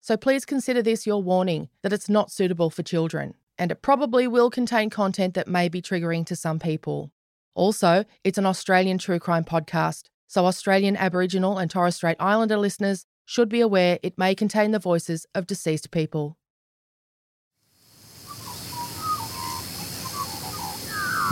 So 0.00 0.16
please 0.16 0.44
consider 0.44 0.82
this 0.82 1.06
your 1.06 1.22
warning 1.22 1.68
that 1.82 1.92
it's 1.92 2.08
not 2.08 2.30
suitable 2.30 2.70
for 2.70 2.82
children, 2.82 3.34
and 3.58 3.70
it 3.70 3.82
probably 3.82 4.26
will 4.26 4.50
contain 4.50 4.90
content 4.90 5.34
that 5.34 5.48
may 5.48 5.68
be 5.68 5.82
triggering 5.82 6.24
to 6.26 6.36
some 6.36 6.58
people. 6.58 7.10
Also, 7.54 8.04
it's 8.22 8.38
an 8.38 8.46
Australian 8.46 8.98
true 8.98 9.18
crime 9.18 9.44
podcast, 9.44 10.04
so 10.28 10.46
Australian 10.46 10.96
Aboriginal 10.96 11.58
and 11.58 11.70
Torres 11.70 11.96
Strait 11.96 12.16
Islander 12.20 12.56
listeners 12.56 13.04
should 13.24 13.48
be 13.48 13.60
aware 13.60 13.98
it 14.02 14.16
may 14.16 14.34
contain 14.34 14.70
the 14.70 14.78
voices 14.78 15.26
of 15.34 15.46
deceased 15.46 15.90
people. 15.90 16.38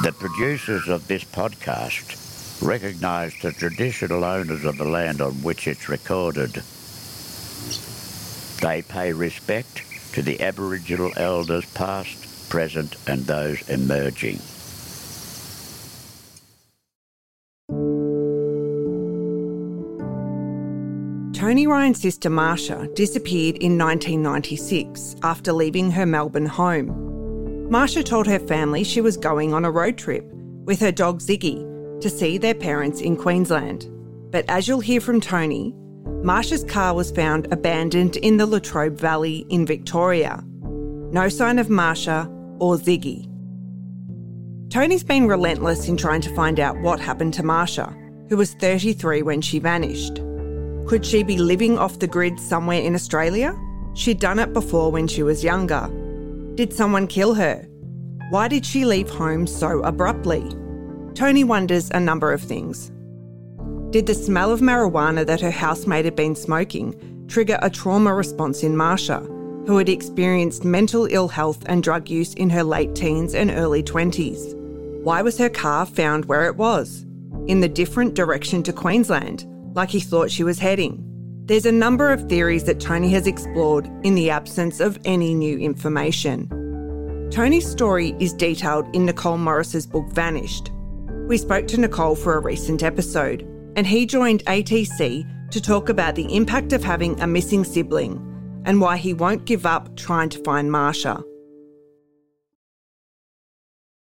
The 0.03 0.13
producers 0.13 0.89
of 0.89 1.09
this 1.09 1.25
podcast 1.25 2.61
recognise 2.61 3.35
the 3.41 3.53
traditional 3.53 4.25
owners 4.25 4.65
of 4.65 4.77
the 4.77 4.85
land 4.85 5.21
on 5.21 5.33
which 5.43 5.67
it's 5.67 5.89
recorded. 5.89 6.63
They 8.61 8.83
pay 8.83 9.13
respect 9.13 9.83
to 10.15 10.23
the 10.23 10.41
Aboriginal 10.41 11.13
elders 11.17 11.67
past, 11.75 12.49
present 12.49 12.97
and 13.07 13.25
those 13.25 13.69
emerging. 13.69 14.41
Tony 21.33 21.67
Ryan's 21.67 22.01
sister 22.01 22.31
Marcia 22.31 22.89
disappeared 22.95 23.57
in 23.59 23.77
1996 23.77 25.17
after 25.23 25.53
leaving 25.53 25.91
her 25.91 26.07
Melbourne 26.07 26.47
home. 26.47 27.69
Marcia 27.71 28.03
told 28.03 28.27
her 28.27 28.39
family 28.39 28.83
she 28.83 29.03
was 29.03 29.17
going 29.17 29.53
on 29.53 29.65
a 29.65 29.71
road 29.71 29.99
trip 29.99 30.25
with 30.65 30.81
her 30.81 30.91
dog 30.91 31.21
Ziggy 31.21 32.01
to 32.01 32.09
see 32.09 32.39
their 32.39 32.55
parents 32.55 33.01
in 33.01 33.17
Queensland. 33.17 33.87
But 34.31 34.45
as 34.49 34.67
you'll 34.67 34.81
hear 34.81 35.01
from 35.01 35.21
Tony, 35.21 35.75
Marcia's 36.23 36.65
car 36.65 36.95
was 36.95 37.11
found 37.11 37.53
abandoned 37.53 38.17
in 38.17 38.37
the 38.37 38.47
Latrobe 38.47 38.99
Valley 38.99 39.47
in 39.49 39.65
Victoria. 39.65 40.43
No 41.13 41.29
sign 41.29 41.59
of 41.59 41.71
Marcia 41.71 42.29
or 42.59 42.77
Ziggy. 42.77 43.29
Tony's 44.71 45.05
been 45.05 45.29
relentless 45.29 45.89
in 45.89 45.97
trying 45.97 46.21
to 46.23 46.35
find 46.35 46.59
out 46.59 46.77
what 46.81 46.99
happened 46.99 47.33
to 47.35 47.43
Marcia, 47.43 47.95
who 48.29 48.37
was 48.37 48.55
33 48.55 49.23
when 49.23 49.41
she 49.41 49.59
vanished. 49.59 50.21
Could 50.87 51.07
she 51.07 51.23
be 51.23 51.37
living 51.37 51.79
off 51.79 51.99
the 52.01 52.07
grid 52.07 52.39
somewhere 52.41 52.81
in 52.81 52.95
Australia? 52.95 53.55
She'd 53.95 54.21
done 54.21 54.39
it 54.39 54.53
before 54.53 54.91
when 54.91 55.07
she 55.07 55.23
was 55.23 55.45
younger. 55.45 55.89
Did 56.57 56.73
someone 56.73 57.07
kill 57.07 57.35
her? 57.35 57.67
Why 58.31 58.49
did 58.49 58.67
she 58.67 58.85
leave 58.85 59.09
home 59.09 59.47
so 59.47 59.83
abruptly? 59.83 60.45
Tony 61.15 61.45
wonders 61.45 61.91
a 61.93 62.01
number 62.01 62.33
of 62.33 62.43
things. 62.43 62.91
Did 63.97 64.05
the 64.05 64.15
smell 64.15 64.53
of 64.53 64.61
marijuana 64.61 65.25
that 65.25 65.41
her 65.41 65.51
housemate 65.51 66.05
had 66.05 66.15
been 66.15 66.37
smoking 66.37 67.25
trigger 67.29 67.59
a 67.63 67.71
trauma 67.71 68.13
response 68.13 68.63
in 68.63 68.77
Marcia, 68.77 69.21
who 69.67 69.79
had 69.79 69.89
experienced 69.89 70.67
mental 70.67 71.09
ill 71.11 71.29
health 71.29 71.65
and 71.65 71.83
drug 71.83 72.11
use 72.11 72.35
in 72.35 72.51
her 72.51 72.63
late 72.63 72.95
teens 72.95 73.35
and 73.35 73.51
early 73.51 73.83
20s? 73.83 74.55
Why 75.03 75.23
was 75.23 75.39
her 75.39 75.49
car 75.49 75.87
found 75.87 76.27
where 76.27 76.45
it 76.45 76.57
was? 76.57 77.07
In 77.47 77.61
the 77.61 77.71
different 77.71 78.13
direction 78.13 78.63
to 78.65 78.73
Queensland, 78.75 79.47
like 79.75 79.89
he 79.89 80.01
thought 80.01 80.31
she 80.31 80.45
was 80.45 80.59
heading. 80.59 81.03
There's 81.47 81.65
a 81.65 81.73
number 81.73 82.13
of 82.13 82.29
theories 82.29 82.65
that 82.65 82.81
Tony 82.81 83.09
has 83.13 83.27
explored 83.27 83.87
in 84.05 84.15
the 84.15 84.29
absence 84.29 84.79
of 84.79 84.99
any 85.07 85.33
new 85.33 85.57
information. 85.57 86.51
Tony's 87.31 87.67
story 87.67 88.15
is 88.21 88.35
detailed 88.35 88.95
in 88.95 89.07
Nicole 89.07 89.39
Morris's 89.39 89.87
book 89.87 90.07
Vanished. 90.11 90.71
We 91.29 91.39
spoke 91.39 91.67
to 91.69 91.81
Nicole 91.81 92.15
for 92.15 92.35
a 92.35 92.41
recent 92.41 92.83
episode, 92.83 93.51
and 93.77 93.87
he 93.87 94.07
joined 94.07 94.45
ATC 94.47 95.51
to 95.51 95.61
talk 95.61 95.89
about 95.89 96.17
the 96.17 96.35
impact 96.35 96.73
of 96.73 96.83
having 96.83 97.21
a 97.21 97.27
missing 97.27 97.63
sibling 97.63 98.21
and 98.65 98.81
why 98.81 98.97
he 98.97 99.15
won't 99.15 99.45
give 99.45 99.65
up 99.65 99.95
trying 99.97 100.31
to 100.31 100.43
find 100.43 100.73
Marcia. 100.73 101.23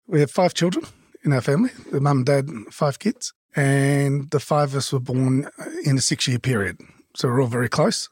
We 0.06 0.20
have 0.20 0.30
five 0.30 0.54
children 0.54 0.84
in 1.24 1.32
our 1.32 1.40
family 1.40 1.70
the 1.90 2.00
mum, 2.00 2.18
and 2.18 2.26
dad, 2.26 2.48
five 2.70 2.98
kids. 2.98 3.32
And 3.56 4.30
the 4.30 4.40
five 4.40 4.70
of 4.70 4.76
us 4.76 4.92
were 4.92 5.00
born 5.00 5.48
in 5.84 5.96
a 5.96 6.00
six 6.00 6.28
year 6.28 6.38
period. 6.38 6.78
So 7.16 7.28
we're 7.28 7.40
all 7.40 7.48
very 7.48 7.68
close. 7.68 8.08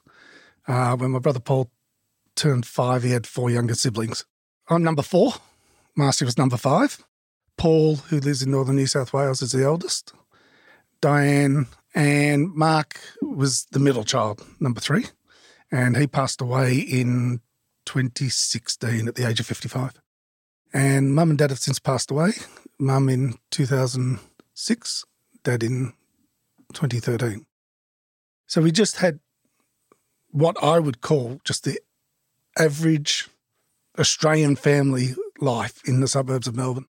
Uh, 0.66 0.96
when 0.96 1.10
my 1.10 1.18
brother 1.18 1.40
Paul 1.40 1.70
turned 2.36 2.64
five, 2.64 3.02
he 3.02 3.10
had 3.10 3.26
four 3.26 3.50
younger 3.50 3.74
siblings. 3.74 4.24
I'm 4.68 4.82
number 4.82 5.02
four. 5.02 5.34
Marcy 5.96 6.24
was 6.24 6.38
number 6.38 6.56
five. 6.56 7.04
Paul, 7.56 7.96
who 7.96 8.20
lives 8.20 8.42
in 8.42 8.52
northern 8.52 8.76
New 8.76 8.86
South 8.86 9.12
Wales, 9.12 9.42
is 9.42 9.52
the 9.52 9.64
eldest. 9.64 10.14
Diane 11.02 11.66
and 11.94 12.54
Mark 12.54 12.98
was 13.20 13.66
the 13.72 13.78
middle 13.78 14.04
child, 14.04 14.42
number 14.60 14.80
three. 14.80 15.04
And 15.70 15.96
he 15.96 16.06
passed 16.06 16.40
away 16.40 16.76
in 16.78 17.40
2016 17.84 19.08
at 19.08 19.14
the 19.16 19.28
age 19.28 19.40
of 19.40 19.46
55. 19.46 20.00
And 20.72 21.14
mum 21.14 21.30
and 21.30 21.38
dad 21.38 21.50
have 21.50 21.58
since 21.58 21.78
passed 21.78 22.10
away. 22.10 22.32
Mum 22.78 23.08
in 23.10 23.34
2006, 23.50 25.04
dad 25.42 25.62
in 25.62 25.92
2013. 26.72 27.44
So 28.46 28.62
we 28.62 28.70
just 28.70 28.96
had 28.96 29.18
what 30.30 30.56
I 30.62 30.78
would 30.78 31.00
call 31.00 31.40
just 31.44 31.64
the 31.64 31.78
average 32.58 33.28
Australian 33.98 34.56
family 34.56 35.14
life 35.40 35.82
in 35.84 36.00
the 36.00 36.08
suburbs 36.08 36.46
of 36.46 36.56
Melbourne. 36.56 36.86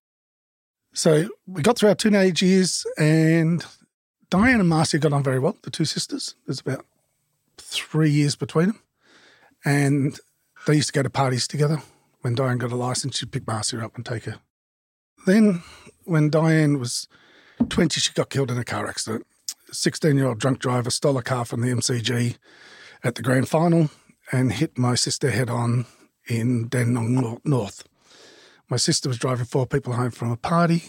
So 0.94 1.28
we 1.46 1.62
got 1.62 1.76
through 1.76 1.88
our 1.90 1.94
teenage 1.94 2.42
years, 2.42 2.86
and 2.96 3.64
Diane 4.34 4.58
and 4.58 4.68
Marcia 4.68 4.98
got 4.98 5.12
on 5.12 5.22
very 5.22 5.38
well, 5.38 5.56
the 5.62 5.70
two 5.70 5.84
sisters. 5.84 6.34
There's 6.44 6.58
about 6.58 6.84
three 7.56 8.10
years 8.10 8.34
between 8.34 8.66
them. 8.66 8.82
And 9.64 10.18
they 10.66 10.74
used 10.74 10.88
to 10.88 10.92
go 10.92 11.04
to 11.04 11.08
parties 11.08 11.46
together. 11.46 11.80
When 12.22 12.34
Diane 12.34 12.58
got 12.58 12.72
a 12.72 12.74
license, 12.74 13.16
she'd 13.16 13.30
pick 13.30 13.46
Marcia 13.46 13.80
up 13.80 13.94
and 13.94 14.04
take 14.04 14.24
her. 14.24 14.40
Then, 15.24 15.62
when 16.02 16.30
Diane 16.30 16.80
was 16.80 17.06
20, 17.68 18.00
she 18.00 18.12
got 18.12 18.28
killed 18.28 18.50
in 18.50 18.58
a 18.58 18.64
car 18.64 18.88
accident. 18.88 19.24
A 19.70 19.74
16 19.76 20.16
year 20.16 20.26
old 20.26 20.40
drunk 20.40 20.58
driver 20.58 20.90
stole 20.90 21.16
a 21.16 21.22
car 21.22 21.44
from 21.44 21.60
the 21.60 21.68
MCG 21.68 22.36
at 23.04 23.14
the 23.14 23.22
grand 23.22 23.48
final 23.48 23.88
and 24.32 24.50
hit 24.50 24.76
my 24.76 24.96
sister 24.96 25.30
head 25.30 25.48
on 25.48 25.86
in 26.26 26.66
Dandenong 26.66 27.40
North. 27.44 27.84
My 28.68 28.78
sister 28.78 29.08
was 29.08 29.18
driving 29.18 29.46
four 29.46 29.68
people 29.68 29.92
home 29.92 30.10
from 30.10 30.32
a 30.32 30.36
party. 30.36 30.86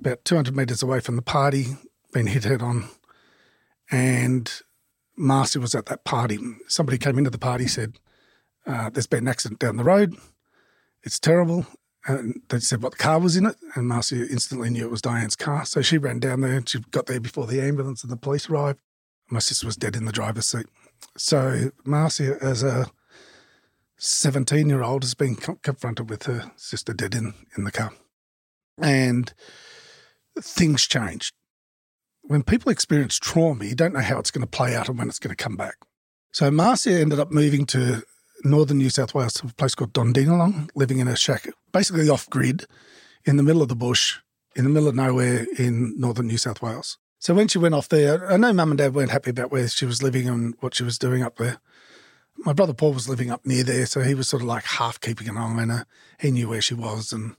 About 0.00 0.24
200 0.24 0.56
metres 0.56 0.82
away 0.82 0.98
from 0.98 1.14
the 1.14 1.22
party, 1.22 1.76
been 2.12 2.26
hit 2.26 2.44
head 2.44 2.62
on. 2.62 2.88
And 3.90 4.50
Marcy 5.16 5.58
was 5.58 5.74
at 5.74 5.86
that 5.86 6.04
party. 6.04 6.38
Somebody 6.68 6.98
came 6.98 7.18
into 7.18 7.30
the 7.30 7.38
party, 7.38 7.66
said, 7.66 7.98
uh, 8.66 8.90
There's 8.90 9.06
been 9.06 9.24
an 9.24 9.28
accident 9.28 9.60
down 9.60 9.76
the 9.76 9.84
road. 9.84 10.16
It's 11.02 11.18
terrible. 11.18 11.66
And 12.08 12.42
they 12.50 12.60
said 12.60 12.82
what 12.82 12.92
the 12.92 12.98
car 12.98 13.18
was 13.18 13.36
in 13.36 13.46
it. 13.46 13.56
And 13.74 13.88
Marcy 13.88 14.22
instantly 14.22 14.70
knew 14.70 14.84
it 14.86 14.90
was 14.90 15.02
Diane's 15.02 15.36
car. 15.36 15.64
So 15.64 15.82
she 15.82 15.98
ran 15.98 16.20
down 16.20 16.40
there 16.40 16.56
and 16.56 16.68
she 16.68 16.80
got 16.90 17.06
there 17.06 17.20
before 17.20 17.46
the 17.46 17.60
ambulance 17.60 18.02
and 18.02 18.12
the 18.12 18.16
police 18.16 18.48
arrived. 18.48 18.78
My 19.28 19.40
sister 19.40 19.66
was 19.66 19.76
dead 19.76 19.96
in 19.96 20.04
the 20.04 20.12
driver's 20.12 20.46
seat. 20.46 20.66
So 21.16 21.72
Marcy, 21.84 22.30
as 22.40 22.62
a 22.62 22.86
17 23.98 24.68
year 24.68 24.82
old, 24.82 25.02
has 25.02 25.14
been 25.14 25.34
confronted 25.34 26.08
with 26.08 26.24
her 26.24 26.52
sister 26.56 26.92
dead 26.92 27.14
in, 27.14 27.34
in 27.56 27.64
the 27.64 27.72
car. 27.72 27.92
And 28.80 29.32
things 30.38 30.86
changed. 30.86 31.32
When 32.28 32.42
people 32.42 32.72
experience 32.72 33.18
trauma, 33.18 33.64
you 33.64 33.74
don't 33.74 33.92
know 33.92 34.00
how 34.00 34.18
it's 34.18 34.30
going 34.30 34.44
to 34.44 34.50
play 34.50 34.74
out 34.74 34.88
and 34.88 34.98
when 34.98 35.08
it's 35.08 35.18
going 35.18 35.34
to 35.34 35.42
come 35.42 35.56
back. 35.56 35.76
So 36.32 36.50
Marcia 36.50 36.90
ended 36.90 37.20
up 37.20 37.30
moving 37.30 37.66
to 37.66 38.02
northern 38.44 38.78
New 38.78 38.90
South 38.90 39.14
Wales 39.14 39.34
to 39.34 39.46
a 39.46 39.52
place 39.54 39.74
called 39.74 39.92
Dondingalong, 39.92 40.70
living 40.74 40.98
in 40.98 41.08
a 41.08 41.16
shack, 41.16 41.48
basically 41.72 42.08
off 42.08 42.28
grid, 42.28 42.66
in 43.24 43.36
the 43.36 43.42
middle 43.42 43.62
of 43.62 43.68
the 43.68 43.76
bush, 43.76 44.18
in 44.54 44.64
the 44.64 44.70
middle 44.70 44.88
of 44.88 44.94
nowhere 44.94 45.46
in 45.58 45.94
northern 45.98 46.26
New 46.26 46.38
South 46.38 46.62
Wales. 46.62 46.98
So 47.18 47.34
when 47.34 47.48
she 47.48 47.58
went 47.58 47.74
off 47.74 47.88
there, 47.88 48.30
I 48.30 48.36
know 48.36 48.52
mum 48.52 48.70
and 48.70 48.78
dad 48.78 48.94
weren't 48.94 49.10
happy 49.10 49.30
about 49.30 49.50
where 49.50 49.68
she 49.68 49.86
was 49.86 50.02
living 50.02 50.28
and 50.28 50.54
what 50.60 50.74
she 50.74 50.84
was 50.84 50.98
doing 50.98 51.22
up 51.22 51.36
there. 51.36 51.58
My 52.38 52.52
brother 52.52 52.74
Paul 52.74 52.92
was 52.92 53.08
living 53.08 53.30
up 53.30 53.46
near 53.46 53.64
there, 53.64 53.86
so 53.86 54.02
he 54.02 54.14
was 54.14 54.28
sort 54.28 54.42
of 54.42 54.48
like 54.48 54.64
half 54.64 55.00
keeping 55.00 55.28
an 55.28 55.38
eye 55.38 55.40
on 55.40 55.68
her. 55.70 55.86
He 56.20 56.30
knew 56.30 56.48
where 56.48 56.60
she 56.60 56.74
was, 56.74 57.12
and 57.12 57.36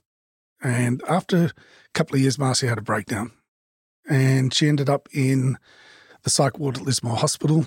and 0.60 1.02
after 1.08 1.44
a 1.44 1.52
couple 1.94 2.16
of 2.16 2.20
years, 2.22 2.38
Marcia 2.38 2.68
had 2.68 2.78
a 2.78 2.82
breakdown, 2.82 3.30
and 4.08 4.52
she 4.52 4.68
ended 4.68 4.88
up 4.88 5.08
in 5.12 5.58
the 6.22 6.30
psych 6.30 6.58
ward 6.58 6.78
at 6.78 6.84
Lismore 6.84 7.16
Hospital, 7.16 7.66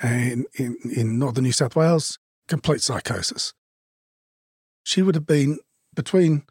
and 0.00 0.46
in, 0.54 0.76
in 0.94 1.18
northern 1.18 1.44
New 1.44 1.52
South 1.52 1.74
Wales, 1.76 2.18
complete 2.46 2.82
psychosis. 2.82 3.52
She 4.82 5.02
would 5.02 5.14
have 5.14 5.26
been 5.26 5.58
between 5.94 6.44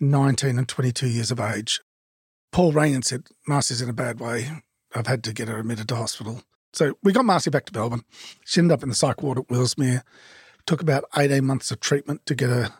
19 0.00 0.58
and 0.58 0.68
22 0.68 1.06
years 1.06 1.30
of 1.30 1.38
age 1.38 1.80
Paul 2.52 2.72
rang 2.72 2.94
and 2.94 3.04
said, 3.04 3.24
Marcy's 3.48 3.82
in 3.82 3.88
a 3.88 3.94
bad 3.94 4.20
way. 4.20 4.62
I've 4.94 5.06
had 5.06 5.24
to 5.24 5.32
get 5.32 5.48
her 5.48 5.58
admitted 5.58 5.88
to 5.88 5.96
hospital. 5.96 6.42
So 6.74 6.94
we 7.02 7.12
got 7.12 7.24
Marcy 7.24 7.50
back 7.50 7.64
to 7.66 7.72
Melbourne. 7.72 8.04
She 8.44 8.60
ended 8.60 8.74
up 8.74 8.82
in 8.82 8.90
the 8.90 8.94
psych 8.94 9.22
ward 9.22 9.38
at 9.38 9.48
Willsmere. 9.48 10.02
Took 10.66 10.82
about 10.82 11.04
18 11.16 11.44
months 11.44 11.70
of 11.70 11.80
treatment 11.80 12.24
to 12.26 12.34
get 12.34 12.50
her 12.50 12.70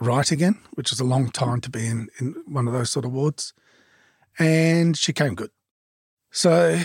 right 0.00 0.30
again, 0.30 0.60
which 0.74 0.92
is 0.92 1.00
a 1.00 1.04
long 1.04 1.30
time 1.30 1.60
to 1.62 1.70
be 1.70 1.86
in, 1.86 2.08
in 2.20 2.36
one 2.46 2.68
of 2.68 2.74
those 2.74 2.90
sort 2.90 3.06
of 3.06 3.12
wards. 3.12 3.54
And 4.38 4.96
she 4.96 5.12
came 5.12 5.34
good. 5.34 5.50
So 6.30 6.80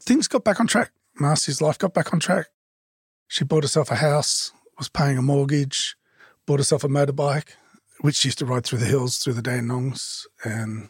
things 0.00 0.28
got 0.28 0.44
back 0.44 0.60
on 0.60 0.66
track. 0.66 0.92
Marcy's 1.18 1.60
life 1.60 1.78
got 1.78 1.94
back 1.94 2.12
on 2.12 2.20
track. 2.20 2.46
She 3.26 3.44
bought 3.44 3.64
herself 3.64 3.90
a 3.90 3.96
house, 3.96 4.52
was 4.78 4.88
paying 4.88 5.18
a 5.18 5.22
mortgage, 5.22 5.96
bought 6.46 6.60
herself 6.60 6.84
a 6.84 6.88
motorbike, 6.88 7.50
which 8.00 8.16
she 8.16 8.28
used 8.28 8.38
to 8.38 8.46
ride 8.46 8.64
through 8.64 8.78
the 8.78 8.86
hills, 8.86 9.18
through 9.18 9.34
the 9.34 9.42
Dandenongs, 9.42 10.26
and 10.44 10.88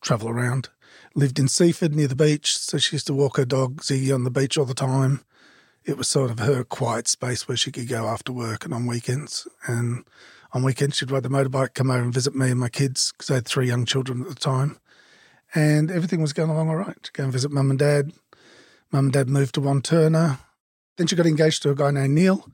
travel 0.00 0.28
around. 0.28 0.68
Lived 1.14 1.38
in 1.38 1.48
Seaford 1.48 1.94
near 1.94 2.08
the 2.08 2.16
beach, 2.16 2.56
so 2.56 2.78
she 2.78 2.96
used 2.96 3.06
to 3.06 3.14
walk 3.14 3.36
her 3.36 3.44
dog 3.44 3.80
Ziggy 3.82 4.14
on 4.14 4.24
the 4.24 4.30
beach 4.30 4.58
all 4.58 4.64
the 4.64 4.74
time. 4.74 5.24
It 5.84 5.96
was 5.96 6.08
sort 6.08 6.30
of 6.30 6.38
her 6.40 6.64
quiet 6.64 7.08
space 7.08 7.48
where 7.48 7.56
she 7.56 7.72
could 7.72 7.88
go 7.88 8.06
after 8.06 8.32
work 8.32 8.64
and 8.64 8.74
on 8.74 8.86
weekends. 8.86 9.48
And 9.66 10.04
on 10.52 10.62
weekends, 10.62 10.96
she'd 10.96 11.10
ride 11.10 11.22
the 11.22 11.28
motorbike, 11.28 11.74
come 11.74 11.90
over 11.90 12.02
and 12.02 12.14
visit 12.14 12.34
me 12.34 12.50
and 12.50 12.60
my 12.60 12.68
kids 12.68 13.12
because 13.12 13.30
I 13.30 13.34
had 13.34 13.46
three 13.46 13.66
young 13.66 13.84
children 13.84 14.22
at 14.22 14.28
the 14.28 14.34
time. 14.34 14.78
And 15.54 15.90
everything 15.90 16.20
was 16.20 16.32
going 16.32 16.50
along 16.50 16.68
all 16.68 16.76
right. 16.76 17.10
Go 17.12 17.24
and 17.24 17.32
visit 17.32 17.50
mum 17.50 17.70
and 17.70 17.78
dad. 17.78 18.12
Mum 18.92 19.06
and 19.06 19.12
dad 19.12 19.28
moved 19.28 19.54
to 19.54 19.60
Wantirna. 19.60 20.38
Then 20.96 21.06
she 21.06 21.16
got 21.16 21.26
engaged 21.26 21.62
to 21.62 21.70
a 21.70 21.74
guy 21.74 21.90
named 21.90 22.14
Neil. 22.14 22.46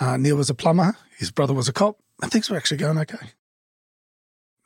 Uh, 0.00 0.16
Neil 0.16 0.36
was 0.36 0.50
a 0.50 0.54
plumber. 0.54 0.96
His 1.18 1.30
brother 1.30 1.54
was 1.54 1.68
a 1.68 1.72
cop 1.72 1.98
and 2.22 2.30
things 2.30 2.48
were 2.48 2.56
actually 2.56 2.78
going 2.78 2.98
okay. 2.98 3.32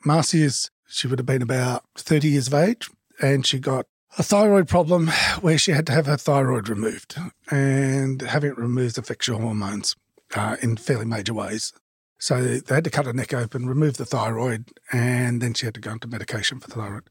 Marcy 0.05 0.43
is, 0.43 0.69
she 0.87 1.07
would 1.07 1.19
have 1.19 1.25
been 1.25 1.41
about 1.41 1.83
30 1.95 2.29
years 2.29 2.47
of 2.47 2.53
age, 2.53 2.89
and 3.19 3.45
she 3.45 3.59
got 3.59 3.87
a 4.17 4.23
thyroid 4.23 4.67
problem 4.67 5.07
where 5.41 5.57
she 5.57 5.71
had 5.71 5.85
to 5.87 5.91
have 5.91 6.05
her 6.05 6.17
thyroid 6.17 6.69
removed. 6.69 7.15
And 7.49 8.21
having 8.21 8.51
it 8.51 8.57
removed 8.57 8.97
affects 8.97 9.27
your 9.27 9.41
hormones 9.41 9.95
uh, 10.35 10.55
in 10.61 10.77
fairly 10.77 11.05
major 11.05 11.33
ways. 11.33 11.73
So 12.19 12.41
they 12.41 12.75
had 12.75 12.83
to 12.83 12.89
cut 12.89 13.05
her 13.05 13.13
neck 13.13 13.33
open, 13.33 13.67
remove 13.67 13.97
the 13.97 14.05
thyroid, 14.05 14.71
and 14.91 15.41
then 15.41 15.53
she 15.53 15.65
had 15.65 15.75
to 15.75 15.81
go 15.81 15.91
into 15.91 16.07
medication 16.07 16.59
for 16.59 16.69
thyroid. 16.69 17.03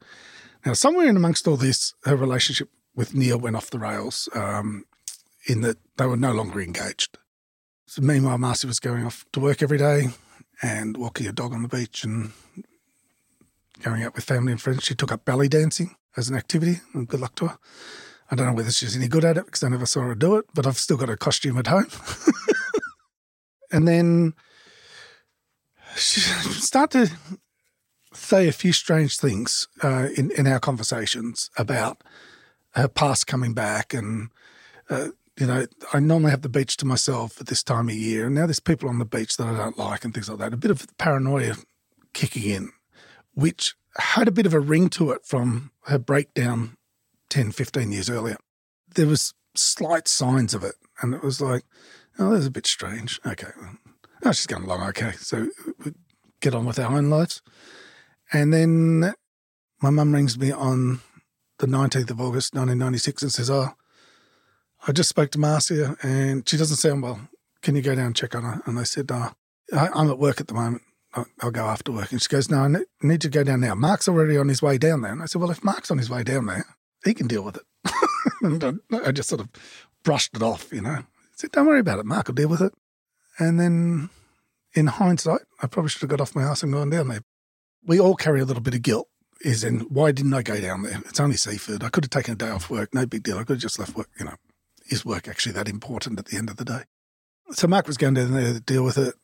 Now, 0.64 0.72
somewhere 0.72 1.06
in 1.08 1.16
amongst 1.16 1.46
all 1.46 1.56
this, 1.56 1.94
her 2.04 2.16
relationship 2.16 2.68
with 2.94 3.14
Neil 3.14 3.38
went 3.38 3.54
off 3.54 3.70
the 3.70 3.78
rails 3.78 4.28
um, 4.34 4.84
in 5.46 5.60
that 5.60 5.76
they 5.96 6.06
were 6.06 6.16
no 6.16 6.32
longer 6.32 6.60
engaged. 6.60 7.18
So 7.86 8.02
meanwhile, 8.02 8.38
Marcy 8.38 8.66
was 8.66 8.80
going 8.80 9.06
off 9.06 9.24
to 9.32 9.38
work 9.38 9.62
every 9.62 9.78
day, 9.78 10.08
and 10.62 10.96
walking 10.96 11.26
a 11.26 11.32
dog 11.32 11.52
on 11.52 11.62
the 11.62 11.68
beach 11.68 12.04
and 12.04 12.32
going 13.82 14.02
out 14.02 14.14
with 14.14 14.24
family 14.24 14.52
and 14.52 14.60
friends. 14.60 14.84
She 14.84 14.94
took 14.94 15.12
up 15.12 15.24
belly 15.24 15.48
dancing 15.48 15.96
as 16.16 16.28
an 16.28 16.36
activity, 16.36 16.80
and 16.94 17.08
good 17.08 17.20
luck 17.20 17.34
to 17.36 17.48
her. 17.48 17.58
I 18.30 18.34
don't 18.34 18.46
know 18.46 18.54
whether 18.54 18.70
she's 18.70 18.96
any 18.96 19.08
good 19.08 19.24
at 19.24 19.36
it 19.36 19.46
because 19.46 19.62
I 19.62 19.68
never 19.68 19.86
saw 19.86 20.00
her 20.02 20.14
do 20.14 20.36
it, 20.36 20.46
but 20.54 20.66
I've 20.66 20.78
still 20.78 20.96
got 20.96 21.10
a 21.10 21.16
costume 21.16 21.58
at 21.58 21.68
home. 21.68 21.86
and 23.70 23.86
then 23.86 24.34
she 25.98 26.20
started 26.20 27.08
to 27.08 27.38
say 28.12 28.48
a 28.48 28.52
few 28.52 28.72
strange 28.72 29.18
things 29.18 29.68
uh, 29.82 30.08
in, 30.16 30.30
in 30.32 30.46
our 30.46 30.60
conversations 30.60 31.50
about 31.56 32.02
her 32.72 32.88
past 32.88 33.26
coming 33.26 33.54
back 33.54 33.94
and 33.94 34.30
uh, 34.90 35.08
you 35.38 35.46
know, 35.46 35.66
I 35.92 36.00
normally 36.00 36.30
have 36.30 36.42
the 36.42 36.48
beach 36.48 36.76
to 36.78 36.86
myself 36.86 37.40
at 37.40 37.46
this 37.46 37.62
time 37.62 37.88
of 37.88 37.94
year, 37.94 38.26
and 38.26 38.34
now 38.34 38.46
there's 38.46 38.60
people 38.60 38.88
on 38.88 38.98
the 38.98 39.04
beach 39.04 39.36
that 39.36 39.46
I 39.46 39.56
don't 39.56 39.78
like 39.78 40.04
and 40.04 40.14
things 40.14 40.28
like 40.30 40.38
that. 40.38 40.54
A 40.54 40.56
bit 40.56 40.70
of 40.70 40.86
paranoia 40.96 41.56
kicking 42.14 42.50
in, 42.50 42.72
which 43.34 43.74
had 43.98 44.28
a 44.28 44.32
bit 44.32 44.46
of 44.46 44.54
a 44.54 44.60
ring 44.60 44.88
to 44.90 45.10
it 45.10 45.26
from 45.26 45.70
her 45.84 45.98
breakdown 45.98 46.76
10, 47.28 47.52
15 47.52 47.92
years 47.92 48.08
earlier. 48.08 48.36
There 48.94 49.06
was 49.06 49.34
slight 49.54 50.08
signs 50.08 50.54
of 50.54 50.64
it, 50.64 50.76
and 51.02 51.14
it 51.14 51.22
was 51.22 51.40
like, 51.40 51.64
oh, 52.18 52.32
that's 52.32 52.46
a 52.46 52.50
bit 52.50 52.66
strange. 52.66 53.20
Okay, 53.26 53.50
oh, 54.26 54.32
she's 54.32 54.46
going 54.46 54.64
along 54.64 54.82
okay. 54.88 55.12
So 55.12 55.42
uh, 55.42 55.72
we 55.84 55.92
get 56.40 56.54
on 56.54 56.66
with 56.66 56.78
our 56.78 56.92
own 56.92 57.10
lives. 57.10 57.42
And 58.32 58.52
then 58.52 59.14
my 59.80 59.90
mum 59.90 60.12
rings 60.12 60.38
me 60.38 60.52
on 60.52 61.00
the 61.58 61.66
19th 61.66 62.10
of 62.10 62.20
August, 62.20 62.54
1996, 62.54 63.22
and 63.22 63.32
says, 63.32 63.50
oh, 63.50 63.74
I 64.86 64.92
just 64.92 65.08
spoke 65.08 65.30
to 65.32 65.38
Marcia 65.38 65.96
and 66.02 66.48
she 66.48 66.56
doesn't 66.56 66.76
sound 66.76 67.02
well. 67.02 67.20
Can 67.62 67.74
you 67.74 67.82
go 67.82 67.94
down 67.94 68.06
and 68.06 68.16
check 68.16 68.34
on 68.34 68.42
her? 68.42 68.62
And 68.66 68.78
I 68.78 68.82
said, 68.82 69.10
oh, 69.10 69.32
I'm 69.72 70.10
at 70.10 70.18
work 70.18 70.40
at 70.40 70.48
the 70.48 70.54
moment. 70.54 70.82
I'll 71.40 71.50
go 71.50 71.64
after 71.64 71.92
work. 71.92 72.12
And 72.12 72.20
she 72.20 72.28
goes, 72.28 72.50
No, 72.50 72.58
I 72.58 72.68
need 73.00 73.22
to 73.22 73.30
go 73.30 73.42
down 73.42 73.60
now. 73.60 73.74
Mark's 73.74 74.06
already 74.06 74.36
on 74.36 74.48
his 74.48 74.60
way 74.60 74.76
down 74.76 75.00
there. 75.00 75.12
And 75.12 75.22
I 75.22 75.24
said, 75.24 75.40
Well, 75.40 75.50
if 75.50 75.64
Mark's 75.64 75.90
on 75.90 75.96
his 75.96 76.10
way 76.10 76.22
down 76.22 76.44
there, 76.44 76.66
he 77.06 77.14
can 77.14 77.26
deal 77.26 77.42
with 77.42 77.56
it. 77.56 77.62
and 78.42 78.80
I 79.04 79.12
just 79.12 79.30
sort 79.30 79.40
of 79.40 79.48
brushed 80.02 80.36
it 80.36 80.42
off, 80.42 80.70
you 80.72 80.82
know. 80.82 80.90
I 80.90 81.04
said, 81.36 81.52
don't 81.52 81.66
worry 81.66 81.80
about 81.80 81.98
it, 81.98 82.06
Mark 82.06 82.28
will 82.28 82.34
deal 82.34 82.48
with 82.48 82.60
it. 82.60 82.72
And 83.38 83.60
then 83.60 84.10
in 84.74 84.86
hindsight, 84.86 85.42
I 85.62 85.66
probably 85.66 85.90
should 85.90 86.02
have 86.02 86.10
got 86.10 86.20
off 86.20 86.34
my 86.34 86.42
ass 86.42 86.62
and 86.62 86.72
gone 86.72 86.90
down 86.90 87.08
there. 87.08 87.22
We 87.86 88.00
all 88.00 88.16
carry 88.16 88.40
a 88.40 88.44
little 88.44 88.62
bit 88.62 88.74
of 88.74 88.82
guilt, 88.82 89.08
is 89.42 89.62
in 89.62 89.80
why 89.80 90.12
didn't 90.12 90.34
I 90.34 90.42
go 90.42 90.60
down 90.60 90.82
there? 90.82 91.00
It's 91.06 91.20
only 91.20 91.36
Seaford. 91.36 91.84
I 91.84 91.88
could 91.88 92.04
have 92.04 92.10
taken 92.10 92.32
a 92.32 92.36
day 92.36 92.50
off 92.50 92.70
work, 92.70 92.94
no 92.94 93.06
big 93.06 93.22
deal. 93.22 93.38
I 93.38 93.44
could 93.44 93.54
have 93.54 93.60
just 93.60 93.78
left 93.78 93.96
work, 93.96 94.08
you 94.18 94.24
know. 94.24 94.34
Is 94.88 95.04
work 95.04 95.28
actually 95.28 95.52
that 95.52 95.68
important 95.68 96.18
at 96.18 96.26
the 96.26 96.36
end 96.36 96.48
of 96.48 96.56
the 96.56 96.64
day? 96.64 96.82
So 97.50 97.66
Mark 97.66 97.86
was 97.86 97.96
going 97.96 98.14
down 98.14 98.32
there 98.32 98.54
to 98.54 98.60
deal 98.60 98.84
with 98.84 98.98
it. 98.98 99.14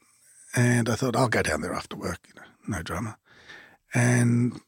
And 0.54 0.88
I 0.88 0.96
thought, 0.96 1.16
I'll 1.16 1.28
go 1.28 1.42
down 1.42 1.62
there 1.62 1.72
after 1.72 1.96
work, 1.96 2.18
you 2.28 2.34
know, 2.34 2.46
no 2.76 2.82
drama. 2.82 3.16
And 3.94 4.60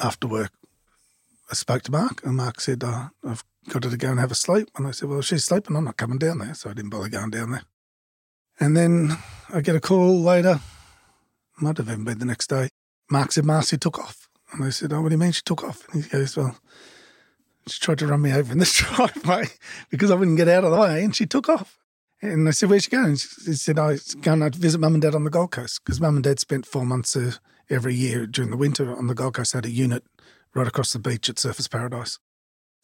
after 0.00 0.26
work, 0.26 0.52
I 1.50 1.54
spoke 1.54 1.82
to 1.82 1.92
Mark, 1.92 2.24
and 2.24 2.36
Mark 2.36 2.60
said, 2.60 2.82
oh, 2.84 3.10
I've 3.26 3.44
got 3.68 3.84
her 3.84 3.90
to 3.90 3.96
go 3.96 4.10
and 4.10 4.20
have 4.20 4.30
a 4.32 4.34
sleep. 4.34 4.70
And 4.76 4.86
I 4.86 4.90
said, 4.90 5.08
Well, 5.08 5.22
she's 5.22 5.44
sleeping. 5.44 5.76
I'm 5.76 5.84
not 5.84 5.96
coming 5.96 6.18
down 6.18 6.38
there. 6.38 6.54
So 6.54 6.70
I 6.70 6.72
didn't 6.72 6.90
bother 6.90 7.08
going 7.08 7.30
down 7.30 7.52
there. 7.52 7.62
And 8.60 8.76
then 8.76 9.16
I 9.52 9.60
get 9.60 9.76
a 9.76 9.80
call 9.80 10.20
later, 10.20 10.60
might 11.60 11.76
have 11.78 11.88
even 11.88 12.04
been 12.04 12.18
the 12.18 12.24
next 12.24 12.48
day. 12.48 12.68
Mark 13.10 13.32
said, 13.32 13.44
Marcy 13.44 13.78
took 13.78 13.98
off. 13.98 14.28
And 14.52 14.64
I 14.64 14.70
said, 14.70 14.92
Oh, 14.92 15.00
what 15.00 15.08
do 15.10 15.14
you 15.14 15.18
mean 15.18 15.32
she 15.32 15.42
took 15.42 15.64
off? 15.64 15.86
And 15.92 16.04
he 16.04 16.10
goes, 16.10 16.36
Well, 16.36 16.58
she 17.66 17.78
tried 17.80 17.98
to 17.98 18.06
run 18.06 18.22
me 18.22 18.32
over 18.32 18.52
in 18.52 18.58
this 18.58 18.76
driveway 18.94 19.44
because 19.90 20.10
I 20.10 20.14
wouldn't 20.14 20.36
get 20.36 20.48
out 20.48 20.64
of 20.64 20.72
the 20.72 20.78
way, 20.78 21.04
and 21.04 21.14
she 21.14 21.26
took 21.26 21.48
off. 21.48 21.78
And 22.20 22.48
I 22.48 22.50
said, 22.50 22.70
Where's 22.70 22.84
she 22.84 22.90
going? 22.90 23.06
And 23.06 23.20
She 23.20 23.54
said, 23.54 23.78
I 23.78 23.88
was 23.88 24.14
going 24.14 24.40
to 24.40 24.50
visit 24.50 24.80
mum 24.80 24.94
and 24.94 25.02
dad 25.02 25.14
on 25.14 25.24
the 25.24 25.30
Gold 25.30 25.52
Coast 25.52 25.80
because 25.84 26.00
mum 26.00 26.16
and 26.16 26.24
dad 26.24 26.40
spent 26.40 26.66
four 26.66 26.84
months 26.84 27.14
uh, 27.16 27.32
every 27.70 27.94
year 27.94 28.26
during 28.26 28.50
the 28.50 28.56
winter 28.56 28.96
on 28.96 29.06
the 29.06 29.14
Gold 29.14 29.34
Coast, 29.34 29.52
had 29.52 29.66
a 29.66 29.70
unit 29.70 30.04
right 30.54 30.66
across 30.66 30.92
the 30.92 30.98
beach 30.98 31.28
at 31.28 31.36
Surfers 31.36 31.70
Paradise. 31.70 32.18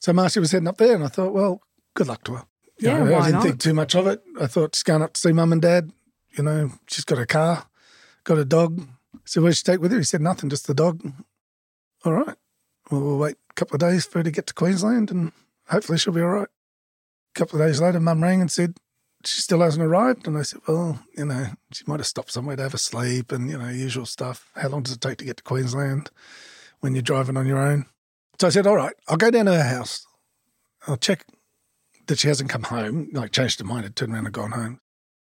So 0.00 0.12
Marcia 0.12 0.40
was 0.40 0.52
heading 0.52 0.69
up 0.69 0.76
there, 0.76 0.95
and 0.95 1.04
I 1.04 1.09
thought, 1.09 1.33
well, 1.33 1.61
good 1.95 2.09
luck 2.09 2.25
to 2.25 2.35
her. 2.35 2.45
Yeah, 2.78 3.04
know, 3.04 3.14
I 3.14 3.21
didn't 3.21 3.33
not? 3.33 3.43
think 3.43 3.61
too 3.61 3.75
much 3.75 3.95
of 3.95 4.07
it. 4.07 4.23
I 4.40 4.47
thought 4.47 4.75
she's 4.75 4.83
going 4.83 5.02
up 5.02 5.12
to 5.14 5.21
see 5.21 5.33
mum 5.33 5.52
and 5.52 5.62
dad. 5.62 5.93
You 6.37 6.45
know, 6.45 6.73
she's 6.88 7.04
got 7.04 7.19
a 7.19 7.26
car, 7.26 7.66
got 8.25 8.38
a 8.38 8.45
dog. 8.45 8.88
So 9.25 9.40
where'd 9.40 9.57
she 9.57 9.62
take 9.62 9.81
with 9.81 9.93
her? 9.93 9.99
He 9.99 10.04
said, 10.04 10.21
nothing, 10.21 10.50
just 10.50 10.66
the 10.66 10.75
dog. 10.75 11.00
All 12.04 12.12
right. 12.12 12.37
Well, 12.90 13.00
we'll 13.00 13.19
wait 13.19 13.37
a 13.50 13.54
couple 13.54 13.76
of 13.76 13.81
days 13.81 14.04
for 14.04 14.19
her 14.19 14.25
to 14.25 14.31
get 14.31 14.47
to 14.49 14.54
Queensland, 14.54 15.11
and 15.11 15.33
hopefully 15.69 15.99
she'll 15.99 16.12
be 16.12 16.21
all 16.21 16.28
right. 16.28 16.49
A 17.35 17.38
couple 17.38 17.61
of 17.61 17.66
days 17.66 17.81
later, 17.81 18.00
mum 18.00 18.23
rang 18.23 18.40
and 18.40 18.50
said, 18.50 18.76
she 19.25 19.40
still 19.40 19.61
hasn't 19.61 19.85
arrived. 19.85 20.26
And 20.26 20.37
I 20.37 20.43
said, 20.43 20.61
well, 20.69 21.00
you 21.16 21.25
know, 21.25 21.47
she 21.73 21.85
might 21.87 22.00
have 22.00 22.07
stopped 22.07 22.33
somewhere 22.33 22.57
to 22.57 22.62
have 22.62 22.75
a 22.75 22.78
sleep 22.78 23.33
and, 23.33 23.49
you 23.49 23.57
know, 23.57 23.69
usual 23.69 24.07
stuff. 24.07 24.50
How 24.54 24.69
long 24.69 24.83
does 24.83 24.95
it 24.95 25.00
take 25.00 25.19
to 25.19 25.25
get 25.25 25.38
to 25.38 25.43
Queensland 25.43 26.11
when 26.81 26.95
you're 26.95 27.02
driving 27.02 27.37
on 27.37 27.47
your 27.47 27.59
own? 27.59 27.87
So 28.40 28.49
I 28.49 28.50
said, 28.50 28.66
all 28.66 28.76
right, 28.76 28.95
I'll 29.09 29.16
go 29.16 29.31
down 29.31 29.47
to 29.47 29.54
her 29.54 29.62
house. 29.62 30.07
I'll 30.87 30.97
check 30.97 31.25
that 32.06 32.18
she 32.18 32.28
hasn't 32.28 32.50
come 32.50 32.64
home, 32.64 33.08
like 33.12 33.32
changed 33.32 33.58
her 33.61 33.64
mind, 33.64 33.84
had 33.84 33.96
turned 33.96 34.12
around 34.12 34.26
and 34.26 34.34
gone 34.34 34.52
home. 34.52 34.80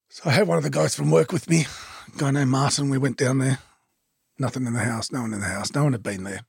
So 0.09 0.29
I 0.29 0.33
had 0.33 0.47
one 0.47 0.57
of 0.57 0.63
the 0.63 0.69
guys 0.69 0.95
from 0.95 1.11
work 1.11 1.31
with 1.31 1.49
me, 1.49 1.65
a 2.13 2.17
guy 2.17 2.31
named 2.31 2.49
Martin. 2.51 2.89
We 2.89 2.97
went 2.97 3.17
down 3.17 3.39
there. 3.39 3.59
Nothing 4.39 4.65
in 4.65 4.73
the 4.73 4.79
house, 4.79 5.11
no 5.11 5.21
one 5.21 5.33
in 5.33 5.39
the 5.39 5.47
house. 5.47 5.73
No 5.73 5.83
one 5.83 5.93
had 5.93 6.03
been 6.03 6.23
there. 6.23 6.41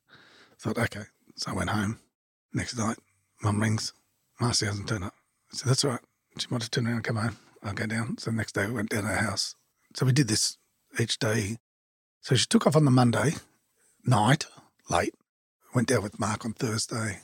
Thought, 0.59 0.79
okay. 0.79 1.05
So 1.37 1.51
I 1.51 1.55
went 1.55 1.71
home. 1.71 1.99
Next 2.53 2.77
night, 2.79 2.97
mum 3.43 3.61
rings. 3.61 3.93
Marcy 4.41 4.67
hasn't 4.67 4.89
turned 4.89 5.05
up. 5.05 5.15
I 5.53 5.57
said, 5.57 5.69
that's 5.69 5.85
all 5.85 5.93
right. 5.93 6.01
She 6.39 6.47
might 6.51 6.63
have 6.63 6.71
turned 6.71 6.87
around 6.87 6.97
and 6.97 7.05
come 7.05 7.17
home. 7.17 7.37
I'll 7.63 7.73
go 7.73 7.87
down. 7.87 8.19
So 8.19 8.31
the 8.31 8.37
next 8.37 8.55
day 8.55 8.67
we 8.67 8.73
went 8.73 8.91
down 8.91 9.03
to 9.03 9.09
her 9.09 9.17
house. 9.17 9.55
So 9.95 10.07
we 10.07 10.13
did 10.13 10.29
this 10.29 10.59
each 10.99 11.19
day. 11.19 11.59
So 12.21 12.35
she 12.35 12.47
took 12.47 12.67
off 12.67 12.77
on 12.77 12.85
the 12.85 12.91
Monday 12.91 13.35
night, 14.07 14.47
late. 14.89 15.15
Went 15.75 15.89
down 15.89 16.03
with 16.03 16.21
Mark 16.21 16.45
on 16.45 16.53
Thursday. 16.53 17.21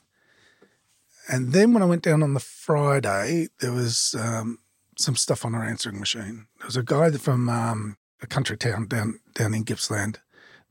And 1.27 1.53
then 1.53 1.73
when 1.73 1.83
I 1.83 1.87
went 1.87 2.03
down 2.03 2.23
on 2.23 2.33
the 2.33 2.39
Friday, 2.39 3.47
there 3.59 3.71
was 3.71 4.15
um, 4.19 4.59
some 4.97 5.15
stuff 5.15 5.45
on 5.45 5.53
her 5.53 5.63
answering 5.63 5.99
machine. 5.99 6.47
There 6.59 6.67
was 6.67 6.77
a 6.77 6.83
guy 6.83 7.11
from 7.11 7.49
um, 7.49 7.97
a 8.21 8.27
country 8.27 8.57
town 8.57 8.87
down 8.87 9.19
down 9.33 9.53
in 9.53 9.63
Gippsland 9.63 10.19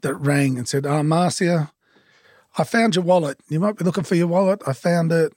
that 0.02 0.14
rang 0.14 0.58
and 0.58 0.68
said, 0.68 0.86
"Oh, 0.86 1.02
Marcia, 1.02 1.72
I 2.58 2.64
found 2.64 2.96
your 2.96 3.04
wallet. 3.04 3.38
You 3.48 3.60
might 3.60 3.76
be 3.76 3.84
looking 3.84 4.04
for 4.04 4.16
your 4.16 4.26
wallet. 4.26 4.62
I 4.66 4.72
found 4.72 5.12
it. 5.12 5.32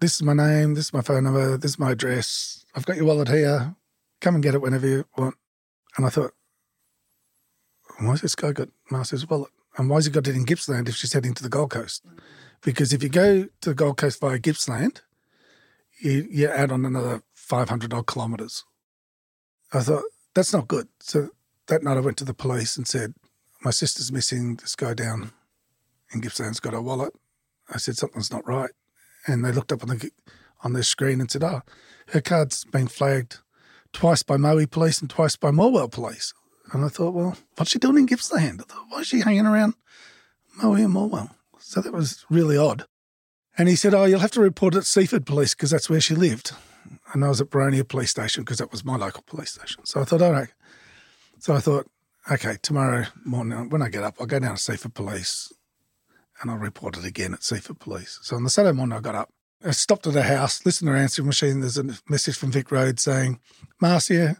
This 0.00 0.14
is 0.14 0.22
my 0.22 0.34
name. 0.34 0.74
This 0.74 0.86
is 0.86 0.92
my 0.92 1.02
phone 1.02 1.24
number. 1.24 1.56
This 1.56 1.72
is 1.72 1.78
my 1.78 1.92
address. 1.92 2.64
I've 2.74 2.86
got 2.86 2.96
your 2.96 3.06
wallet 3.06 3.28
here. 3.28 3.76
Come 4.20 4.34
and 4.34 4.42
get 4.42 4.54
it 4.54 4.62
whenever 4.62 4.86
you 4.86 5.04
want." 5.16 5.36
And 5.96 6.06
I 6.06 6.08
thought, 6.08 6.32
why's 7.98 8.20
this 8.20 8.34
guy 8.34 8.52
got 8.52 8.68
Marcia's 8.90 9.28
wallet? 9.28 9.50
And 9.76 9.88
why's 9.88 10.06
he 10.06 10.10
got 10.10 10.26
it 10.26 10.36
in 10.36 10.44
Gippsland 10.44 10.88
if 10.88 10.96
she's 10.96 11.12
heading 11.12 11.34
to 11.34 11.42
the 11.42 11.48
Gold 11.48 11.70
Coast? 11.70 12.04
Because 12.62 12.92
if 12.92 13.02
you 13.02 13.08
go 13.08 13.44
to 13.60 13.70
the 13.70 13.74
Gold 13.74 13.96
Coast 13.96 14.20
via 14.20 14.38
Gippsland, 14.38 15.00
you, 16.00 16.26
you 16.30 16.48
add 16.48 16.70
on 16.70 16.84
another 16.84 17.22
500 17.34 17.92
odd 17.92 18.06
kilometres. 18.06 18.64
I 19.72 19.80
thought, 19.80 20.04
that's 20.34 20.52
not 20.52 20.68
good. 20.68 20.88
So 21.00 21.30
that 21.66 21.82
night 21.82 21.96
I 21.96 22.00
went 22.00 22.16
to 22.18 22.24
the 22.24 22.34
police 22.34 22.76
and 22.76 22.86
said, 22.86 23.14
my 23.62 23.70
sister's 23.70 24.12
missing. 24.12 24.56
This 24.56 24.74
guy 24.74 24.94
down 24.94 25.32
in 26.12 26.20
Gippsland's 26.20 26.60
got 26.60 26.72
her 26.72 26.80
wallet. 26.80 27.12
I 27.72 27.78
said, 27.78 27.96
something's 27.96 28.32
not 28.32 28.46
right. 28.46 28.70
And 29.26 29.44
they 29.44 29.52
looked 29.52 29.72
up 29.72 29.82
on 29.82 29.90
the 29.90 30.10
on 30.62 30.72
their 30.72 30.82
screen 30.82 31.20
and 31.20 31.30
said, 31.30 31.42
oh, 31.42 31.62
her 32.08 32.20
card's 32.20 32.64
been 32.64 32.86
flagged 32.88 33.38
twice 33.92 34.22
by 34.22 34.36
Moe 34.36 34.66
police 34.66 35.00
and 35.00 35.08
twice 35.08 35.36
by 35.36 35.50
Morwell 35.50 35.90
police. 35.90 36.34
And 36.72 36.84
I 36.84 36.88
thought, 36.88 37.14
well, 37.14 37.36
what's 37.56 37.70
she 37.70 37.78
doing 37.78 37.98
in 37.98 38.06
Gippsland? 38.06 38.60
I 38.60 38.64
thought, 38.64 38.86
why 38.88 39.00
is 39.00 39.06
she 39.06 39.20
hanging 39.20 39.46
around 39.46 39.74
Moe 40.62 40.74
and 40.74 40.94
Morwell? 40.94 41.30
So 41.70 41.80
that 41.80 41.92
was 41.92 42.26
really 42.28 42.56
odd. 42.56 42.86
And 43.56 43.68
he 43.68 43.76
said, 43.76 43.94
oh, 43.94 44.04
you'll 44.04 44.18
have 44.18 44.32
to 44.32 44.40
report 44.40 44.74
at 44.74 44.86
Seaford 44.86 45.24
Police 45.24 45.54
because 45.54 45.70
that's 45.70 45.88
where 45.88 46.00
she 46.00 46.16
lived. 46.16 46.50
And 47.12 47.24
I 47.24 47.28
was 47.28 47.40
at 47.40 47.50
Boronia 47.50 47.86
Police 47.86 48.10
Station 48.10 48.42
because 48.42 48.58
that 48.58 48.72
was 48.72 48.84
my 48.84 48.96
local 48.96 49.22
police 49.24 49.52
station. 49.52 49.84
So 49.86 50.00
I 50.00 50.04
thought, 50.04 50.20
all 50.20 50.32
right. 50.32 50.48
So 51.38 51.54
I 51.54 51.60
thought, 51.60 51.88
okay, 52.28 52.56
tomorrow 52.60 53.04
morning 53.24 53.70
when 53.70 53.82
I 53.82 53.88
get 53.88 54.02
up, 54.02 54.16
I'll 54.18 54.26
go 54.26 54.40
down 54.40 54.56
to 54.56 54.60
Seaford 54.60 54.94
Police 54.94 55.52
and 56.42 56.50
I'll 56.50 56.56
report 56.56 56.96
it 56.96 57.04
again 57.04 57.34
at 57.34 57.44
Seaford 57.44 57.78
Police. 57.78 58.18
So 58.22 58.34
on 58.34 58.42
the 58.42 58.50
Saturday 58.50 58.76
morning, 58.76 58.98
I 58.98 59.00
got 59.00 59.14
up. 59.14 59.30
I 59.64 59.70
stopped 59.70 60.08
at 60.08 60.16
a 60.16 60.22
house, 60.22 60.66
listened 60.66 60.88
to 60.88 60.92
her 60.92 60.98
answering 60.98 61.26
machine. 61.26 61.60
There's 61.60 61.78
a 61.78 61.84
message 62.08 62.36
from 62.36 62.50
Vic 62.50 62.72
Road 62.72 62.98
saying, 62.98 63.38
Marcia, 63.80 64.38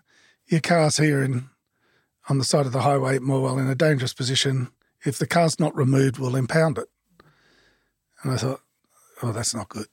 your 0.48 0.62
car's 0.62 0.96
here 0.96 1.22
in, 1.22 1.48
on 2.28 2.38
the 2.38 2.44
side 2.44 2.66
of 2.66 2.72
the 2.72 2.82
highway 2.82 3.14
at 3.14 3.22
Morwell 3.22 3.60
in 3.60 3.68
a 3.68 3.76
dangerous 3.76 4.14
position. 4.14 4.72
If 5.04 5.16
the 5.16 5.28
car's 5.28 5.60
not 5.60 5.76
removed, 5.76 6.18
we'll 6.18 6.34
impound 6.34 6.76
it. 6.76 6.88
And 8.22 8.32
I 8.32 8.36
thought, 8.36 8.60
oh, 9.22 9.32
that's 9.32 9.54
not 9.54 9.68
good. 9.68 9.86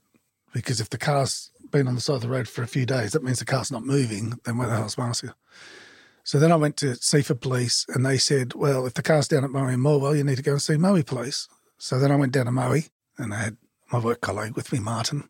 Because 0.53 0.79
if 0.81 0.89
the 0.89 0.97
car's 0.97 1.51
been 1.71 1.87
on 1.87 1.95
the 1.95 2.01
side 2.01 2.15
of 2.15 2.21
the 2.21 2.29
road 2.29 2.47
for 2.47 2.63
a 2.63 2.67
few 2.67 2.85
days, 2.85 3.11
that 3.11 3.23
means 3.23 3.39
the 3.39 3.45
car's 3.45 3.71
not 3.71 3.85
moving. 3.85 4.39
Then 4.45 4.57
where 4.57 4.67
the 4.67 4.75
hell's 4.75 4.97
Marcia? 4.97 5.35
So 6.23 6.39
then 6.39 6.51
I 6.51 6.57
went 6.57 6.75
to 6.77 6.95
Seaford 6.95 7.41
Police 7.41 7.85
and 7.93 8.05
they 8.05 8.17
said, 8.17 8.53
well, 8.53 8.85
if 8.85 8.93
the 8.93 9.01
car's 9.01 9.27
down 9.27 9.45
at 9.45 9.49
Moe 9.49 9.65
and 9.65 9.81
Morwell, 9.81 10.17
you 10.17 10.23
need 10.23 10.35
to 10.35 10.43
go 10.43 10.53
and 10.53 10.61
see 10.61 10.75
Moe 10.75 11.01
Police. 11.01 11.47
So 11.77 11.99
then 11.99 12.11
I 12.11 12.15
went 12.15 12.33
down 12.33 12.47
to 12.47 12.51
Moe 12.51 12.79
and 13.17 13.33
I 13.33 13.43
had 13.43 13.57
my 13.91 13.99
work 13.99 14.19
colleague 14.19 14.55
with 14.55 14.73
me, 14.73 14.79
Martin, 14.79 15.29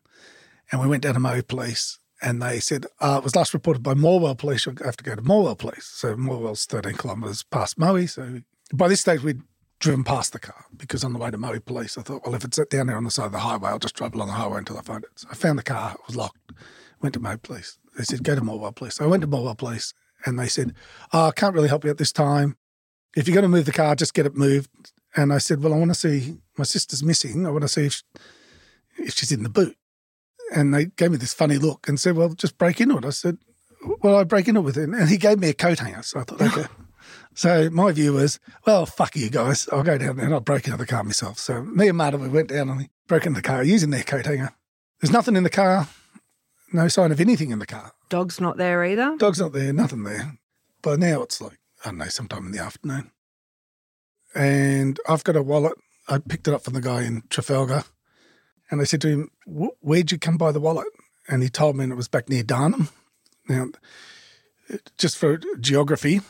and 0.72 0.80
we 0.80 0.88
went 0.88 1.04
down 1.04 1.14
to 1.14 1.20
Moe 1.20 1.42
Police 1.42 2.00
and 2.20 2.42
they 2.42 2.58
said, 2.58 2.86
uh, 3.00 3.18
it 3.18 3.24
was 3.24 3.36
last 3.36 3.54
reported 3.54 3.82
by 3.82 3.94
Morwell 3.94 4.36
Police, 4.36 4.66
you'll 4.66 4.74
have 4.84 4.96
to 4.96 5.04
go 5.04 5.14
to 5.14 5.22
Morwell 5.22 5.56
Police. 5.56 5.84
So 5.84 6.16
Morwell's 6.16 6.66
13 6.66 6.94
kilometres 6.94 7.44
past 7.44 7.78
Moe. 7.78 8.06
So 8.06 8.40
by 8.72 8.88
this 8.88 9.00
stage, 9.00 9.22
we'd 9.22 9.42
driven 9.78 10.04
past 10.04 10.32
the 10.32 10.38
car 10.38 10.64
because 10.76 11.04
on 11.04 11.12
the 11.12 11.18
way 11.18 11.30
to 11.30 11.38
Moe 11.38 11.60
Police, 11.60 11.96
I 11.98 12.02
thought, 12.02 12.24
well, 12.24 12.34
if 12.34 12.44
it's 12.44 12.58
down 12.66 12.88
there 12.88 12.96
on 12.96 13.04
the 13.04 13.10
side 13.10 13.26
of 13.26 13.32
the 13.32 13.38
highway, 13.38 13.70
I'll 13.70 13.78
just 13.78 13.94
drive 13.94 14.14
along 14.14 14.28
the 14.28 14.34
highway 14.34 14.58
until 14.58 14.78
I 14.78 14.82
find 14.82 15.04
it. 15.04 15.10
So 15.16 15.28
I 15.30 15.34
found 15.34 15.58
the 15.58 15.62
car, 15.62 15.92
it 15.94 16.00
was 16.06 16.16
locked, 16.16 16.52
went 17.00 17.14
to 17.14 17.20
Moe 17.20 17.36
Police. 17.36 17.78
They 17.96 18.04
said, 18.04 18.24
go 18.24 18.34
to 18.34 18.40
Morwell 18.40 18.74
Police. 18.74 18.96
So 18.96 19.04
I 19.04 19.08
went 19.08 19.22
to 19.22 19.28
Morwell 19.28 19.56
Police 19.56 19.94
and 20.24 20.38
they 20.38 20.48
said, 20.48 20.74
oh, 21.12 21.28
I 21.28 21.30
can't 21.32 21.54
really 21.54 21.68
help 21.68 21.84
you 21.84 21.90
at 21.90 21.98
this 21.98 22.12
time. 22.12 22.56
If 23.16 23.26
you're 23.26 23.34
going 23.34 23.42
to 23.42 23.48
move 23.48 23.66
the 23.66 23.72
car, 23.72 23.94
just 23.94 24.14
get 24.14 24.26
it 24.26 24.36
moved. 24.36 24.70
And 25.16 25.32
I 25.32 25.38
said, 25.38 25.62
well, 25.62 25.72
I 25.72 25.78
want 25.78 25.90
to 25.90 25.94
see, 25.94 26.38
my 26.56 26.64
sister's 26.64 27.02
missing. 27.02 27.46
I 27.46 27.50
want 27.50 27.62
to 27.62 27.68
see 27.68 27.86
if, 27.86 28.02
if 28.98 29.14
she's 29.14 29.32
in 29.32 29.42
the 29.42 29.48
boot. 29.48 29.76
And 30.54 30.74
they 30.74 30.86
gave 30.86 31.10
me 31.10 31.16
this 31.16 31.34
funny 31.34 31.56
look 31.56 31.88
and 31.88 31.98
said, 31.98 32.16
well, 32.16 32.30
just 32.30 32.58
break 32.58 32.80
into 32.80 32.96
it. 32.98 33.04
I 33.04 33.10
said, 33.10 33.38
well, 34.02 34.16
I 34.16 34.24
break 34.24 34.48
into 34.48 34.60
it 34.60 34.64
with 34.64 34.76
it. 34.76 34.88
And 34.88 35.08
he 35.08 35.16
gave 35.16 35.38
me 35.38 35.48
a 35.48 35.54
coat 35.54 35.78
hanger. 35.78 36.02
So 36.02 36.20
I 36.20 36.24
thought, 36.24 36.42
okay. 36.58 36.66
So 37.34 37.70
my 37.70 37.92
view 37.92 38.14
was, 38.14 38.40
well, 38.66 38.86
fuck 38.86 39.14
you 39.16 39.30
guys. 39.30 39.68
I'll 39.70 39.82
go 39.82 39.98
down 39.98 40.16
there 40.16 40.24
and 40.24 40.34
I'll 40.34 40.40
break 40.40 40.66
into 40.66 40.78
the 40.78 40.86
car 40.86 41.04
myself. 41.04 41.38
So 41.38 41.62
me 41.62 41.88
and 41.88 41.96
Martin, 41.96 42.20
we 42.20 42.28
went 42.28 42.48
down 42.48 42.68
and 42.68 42.78
we 42.78 42.88
broke 43.06 43.26
into 43.26 43.40
the 43.40 43.46
car 43.46 43.62
using 43.62 43.90
their 43.90 44.02
coat 44.02 44.26
hanger. 44.26 44.52
There's 45.00 45.12
nothing 45.12 45.36
in 45.36 45.44
the 45.44 45.50
car, 45.50 45.88
no 46.72 46.88
sign 46.88 47.12
of 47.12 47.20
anything 47.20 47.50
in 47.50 47.60
the 47.60 47.66
car. 47.66 47.92
Dog's 48.08 48.40
not 48.40 48.56
there 48.56 48.84
either. 48.84 49.16
Dog's 49.18 49.40
not 49.40 49.52
there, 49.52 49.72
nothing 49.72 50.02
there. 50.02 50.38
By 50.82 50.96
now 50.96 51.22
it's 51.22 51.40
like, 51.40 51.58
I 51.84 51.90
don't 51.90 51.98
know, 51.98 52.08
sometime 52.08 52.46
in 52.46 52.52
the 52.52 52.62
afternoon. 52.62 53.12
And 54.34 54.98
I've 55.08 55.24
got 55.24 55.36
a 55.36 55.42
wallet. 55.42 55.74
I 56.08 56.18
picked 56.18 56.48
it 56.48 56.54
up 56.54 56.64
from 56.64 56.74
the 56.74 56.80
guy 56.80 57.02
in 57.02 57.22
Trafalgar. 57.28 57.84
And 58.70 58.80
I 58.80 58.84
said 58.84 59.00
to 59.02 59.08
him, 59.08 59.30
Where'd 59.46 60.12
you 60.12 60.18
come 60.18 60.36
by 60.36 60.52
the 60.52 60.60
wallet? 60.60 60.88
And 61.28 61.42
he 61.42 61.48
told 61.48 61.76
me 61.76 61.84
it 61.84 61.94
was 61.94 62.08
back 62.08 62.28
near 62.28 62.42
Darnum. 62.42 62.90
Now, 63.48 63.68
just 64.98 65.16
for 65.16 65.38
geography, 65.58 66.20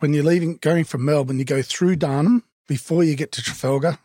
when 0.00 0.12
you're 0.12 0.24
leaving, 0.24 0.56
going 0.56 0.84
from 0.84 1.04
Melbourne, 1.04 1.38
you 1.38 1.44
go 1.44 1.62
through 1.62 1.96
Darnum 1.96 2.42
before 2.66 3.04
you 3.04 3.14
get 3.16 3.32
to 3.32 3.42
Trafalgar, 3.42 3.98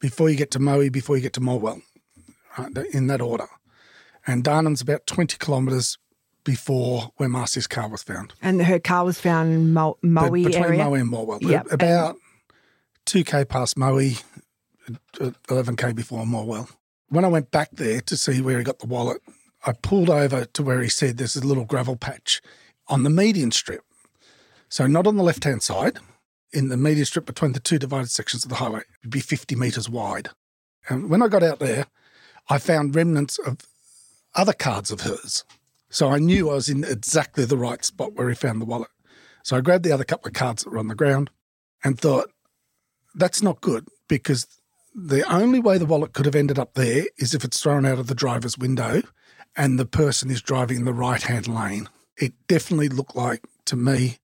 before 0.00 0.28
you 0.28 0.36
get 0.36 0.50
to 0.52 0.58
Moe, 0.58 0.90
before 0.90 1.16
you 1.16 1.22
get 1.22 1.32
to 1.34 1.40
Morwell, 1.40 1.82
right, 2.58 2.76
in 2.92 3.06
that 3.08 3.20
order. 3.20 3.46
And 4.26 4.42
Darnum's 4.42 4.80
about 4.80 5.06
20 5.06 5.36
kilometres 5.38 5.98
before 6.44 7.10
where 7.16 7.28
Marcy's 7.28 7.66
car 7.66 7.88
was 7.88 8.02
found. 8.02 8.34
And 8.42 8.62
her 8.62 8.78
car 8.78 9.04
was 9.04 9.20
found 9.20 9.52
in 9.52 9.72
Mo- 9.72 9.98
Moe 10.02 10.30
Be- 10.30 10.44
between 10.44 10.64
area. 10.64 10.84
Moe 10.84 10.94
and 10.94 11.10
Morwell. 11.10 11.42
Yep. 11.42 11.72
About 11.72 12.16
2k 13.06 13.48
past 13.48 13.76
Moe, 13.78 13.98
uh, 13.98 15.30
11k 15.48 15.94
before 15.94 16.24
Morwell. 16.24 16.68
When 17.08 17.24
I 17.24 17.28
went 17.28 17.50
back 17.50 17.70
there 17.72 18.00
to 18.02 18.16
see 18.16 18.40
where 18.40 18.58
he 18.58 18.64
got 18.64 18.78
the 18.80 18.86
wallet, 18.86 19.20
I 19.66 19.72
pulled 19.72 20.10
over 20.10 20.44
to 20.44 20.62
where 20.62 20.82
he 20.82 20.88
said 20.88 21.16
there's 21.16 21.36
a 21.36 21.46
little 21.46 21.64
gravel 21.64 21.96
patch 21.96 22.42
on 22.88 23.02
the 23.02 23.10
median 23.10 23.50
strip. 23.50 23.82
So 24.74 24.88
not 24.88 25.06
on 25.06 25.14
the 25.14 25.22
left 25.22 25.44
hand 25.44 25.62
side, 25.62 26.00
in 26.52 26.68
the 26.68 26.76
median 26.76 27.06
strip 27.06 27.26
between 27.26 27.52
the 27.52 27.60
two 27.60 27.78
divided 27.78 28.10
sections 28.10 28.42
of 28.42 28.48
the 28.48 28.56
highway. 28.56 28.80
It'd 29.02 29.12
be 29.12 29.20
50 29.20 29.54
metres 29.54 29.88
wide. 29.88 30.30
And 30.88 31.08
when 31.08 31.22
I 31.22 31.28
got 31.28 31.44
out 31.44 31.60
there, 31.60 31.86
I 32.50 32.58
found 32.58 32.96
remnants 32.96 33.38
of 33.38 33.58
other 34.34 34.52
cards 34.52 34.90
of 34.90 35.02
hers. 35.02 35.44
So 35.90 36.08
I 36.08 36.18
knew 36.18 36.50
I 36.50 36.54
was 36.54 36.68
in 36.68 36.82
exactly 36.82 37.44
the 37.44 37.56
right 37.56 37.84
spot 37.84 38.14
where 38.14 38.28
he 38.28 38.34
found 38.34 38.60
the 38.60 38.64
wallet. 38.64 38.88
So 39.44 39.56
I 39.56 39.60
grabbed 39.60 39.84
the 39.84 39.92
other 39.92 40.02
couple 40.02 40.26
of 40.26 40.34
cards 40.34 40.64
that 40.64 40.70
were 40.70 40.78
on 40.78 40.88
the 40.88 40.96
ground 40.96 41.30
and 41.84 41.96
thought, 41.96 42.32
that's 43.14 43.42
not 43.42 43.60
good 43.60 43.86
because 44.08 44.48
the 44.92 45.22
only 45.32 45.60
way 45.60 45.78
the 45.78 45.86
wallet 45.86 46.14
could 46.14 46.26
have 46.26 46.34
ended 46.34 46.58
up 46.58 46.74
there 46.74 47.04
is 47.16 47.32
if 47.32 47.44
it's 47.44 47.62
thrown 47.62 47.86
out 47.86 48.00
of 48.00 48.08
the 48.08 48.14
driver's 48.16 48.58
window 48.58 49.02
and 49.56 49.78
the 49.78 49.86
person 49.86 50.32
is 50.32 50.42
driving 50.42 50.78
in 50.78 50.84
the 50.84 50.92
right 50.92 51.22
hand 51.22 51.46
lane. 51.46 51.88
It 52.16 52.32
definitely 52.48 52.88
looked 52.88 53.14
like 53.14 53.44
to 53.66 53.76
me 53.76 54.18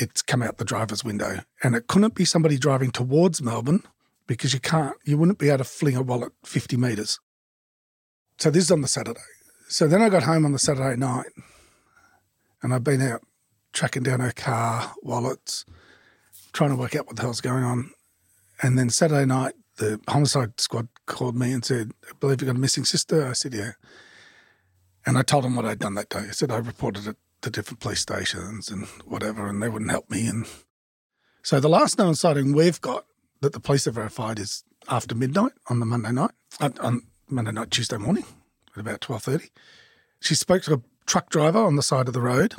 it's 0.00 0.22
come 0.22 0.42
out 0.42 0.56
the 0.56 0.64
driver's 0.64 1.04
window. 1.04 1.40
And 1.62 1.76
it 1.76 1.86
couldn't 1.86 2.14
be 2.14 2.24
somebody 2.24 2.56
driving 2.56 2.90
towards 2.90 3.42
Melbourne 3.42 3.82
because 4.26 4.54
you 4.54 4.60
can't, 4.60 4.96
you 5.04 5.18
wouldn't 5.18 5.38
be 5.38 5.48
able 5.48 5.58
to 5.58 5.64
fling 5.64 5.96
a 5.96 6.02
wallet 6.02 6.32
50 6.44 6.76
metres. 6.76 7.20
So 8.38 8.50
this 8.50 8.64
is 8.64 8.70
on 8.70 8.80
the 8.80 8.88
Saturday. 8.88 9.20
So 9.68 9.86
then 9.86 10.02
I 10.02 10.08
got 10.08 10.22
home 10.22 10.44
on 10.44 10.52
the 10.52 10.58
Saturday 10.58 10.96
night 10.96 11.26
and 12.62 12.72
I've 12.72 12.82
been 12.82 13.02
out 13.02 13.20
tracking 13.72 14.02
down 14.02 14.20
her 14.20 14.32
car, 14.32 14.94
wallets, 15.02 15.64
trying 16.52 16.70
to 16.70 16.76
work 16.76 16.96
out 16.96 17.06
what 17.06 17.16
the 17.16 17.22
hell's 17.22 17.40
going 17.40 17.62
on. 17.62 17.90
And 18.62 18.78
then 18.78 18.90
Saturday 18.90 19.26
night, 19.26 19.54
the 19.76 20.00
homicide 20.08 20.60
squad 20.60 20.88
called 21.06 21.36
me 21.36 21.52
and 21.52 21.64
said, 21.64 21.92
I 22.08 22.12
believe 22.18 22.40
you've 22.40 22.48
got 22.48 22.56
a 22.56 22.60
missing 22.60 22.84
sister. 22.84 23.26
I 23.26 23.32
said, 23.32 23.54
yeah. 23.54 23.72
And 25.06 25.16
I 25.16 25.22
told 25.22 25.44
them 25.44 25.56
what 25.56 25.64
I'd 25.64 25.78
done 25.78 25.94
that 25.94 26.08
day. 26.08 26.20
I 26.20 26.32
said 26.32 26.50
I 26.50 26.56
reported 26.56 27.06
it 27.06 27.16
to 27.42 27.50
different 27.50 27.80
police 27.80 28.00
stations 28.00 28.68
and 28.68 28.86
whatever, 29.04 29.48
and 29.48 29.62
they 29.62 29.68
wouldn't 29.68 29.90
help 29.90 30.10
me. 30.10 30.26
And 30.26 30.46
so 31.42 31.60
the 31.60 31.68
last 31.68 31.98
known 31.98 32.14
sighting 32.14 32.52
we've 32.52 32.80
got 32.80 33.06
that 33.40 33.52
the 33.52 33.60
police 33.60 33.86
have 33.86 33.94
verified 33.94 34.38
is 34.38 34.64
after 34.88 35.14
midnight 35.14 35.52
on 35.68 35.80
the 35.80 35.86
Monday 35.86 36.12
night, 36.12 36.32
on 36.60 37.02
Monday 37.28 37.52
night, 37.52 37.70
Tuesday 37.70 37.96
morning, 37.96 38.24
at 38.74 38.80
about 38.80 39.00
twelve 39.00 39.22
thirty. 39.22 39.48
She 40.20 40.34
spoke 40.34 40.62
to 40.64 40.74
a 40.74 40.82
truck 41.06 41.30
driver 41.30 41.58
on 41.58 41.76
the 41.76 41.82
side 41.82 42.08
of 42.08 42.14
the 42.14 42.20
road 42.20 42.54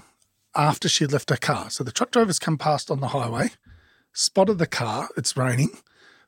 after 0.56 0.90
she 0.90 1.04
had 1.04 1.12
left 1.12 1.30
her 1.30 1.38
car. 1.38 1.70
So 1.70 1.84
the 1.84 1.92
truck 1.92 2.12
driver's 2.12 2.40
come 2.40 2.58
past 2.58 2.90
on 2.90 3.00
the 3.00 3.10
highway, 3.10 3.52
spotted 4.14 4.58
the 4.58 4.68
car. 4.68 5.10
It's 5.16 5.38
raining. 5.38 5.70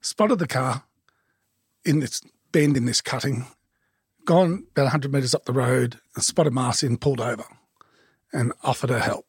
Spotted 0.01 0.39
the 0.39 0.48
car 0.48 0.83
in 1.86 2.00
this 2.01 2.22
bend 2.51 2.77
in 2.77 2.86
this 2.86 3.01
cutting, 3.01 3.48
gone 4.25 4.65
about 4.72 4.83
100 4.83 5.12
metres 5.12 5.33
up 5.33 5.45
the 5.45 5.53
road 5.53 6.00
and 6.15 6.24
spotted 6.24 6.53
Marcy 6.53 6.88
and 6.88 7.00
pulled 7.01 7.22
over 7.22 7.45
and 8.34 8.52
offered 8.63 8.90
her 8.90 9.00
help. 9.00 9.25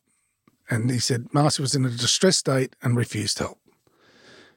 And 0.70 0.90
he 0.90 0.99
said 0.99 1.32
Marcy 1.32 1.62
was 1.62 1.75
in 1.75 1.84
a 1.84 1.90
distressed 1.90 2.38
state 2.38 2.75
and 2.82 2.96
refused 2.96 3.38
help. 3.38 3.58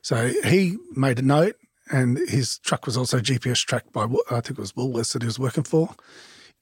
So 0.02 0.32
he 0.46 0.78
made 0.96 1.20
a 1.20 1.22
note, 1.22 1.58
and 1.92 2.18
his 2.30 2.60
truck 2.60 2.86
was 2.86 2.96
also 2.96 3.20
GPS 3.20 3.66
tracked 3.66 3.92
by, 3.92 4.06
I 4.32 4.40
think 4.42 4.52
it 4.52 4.60
was 4.60 4.74
Woolworths 4.74 5.14
that 5.14 5.22
he 5.22 5.28
was 5.28 5.40
working 5.40 5.64
for. 5.64 5.94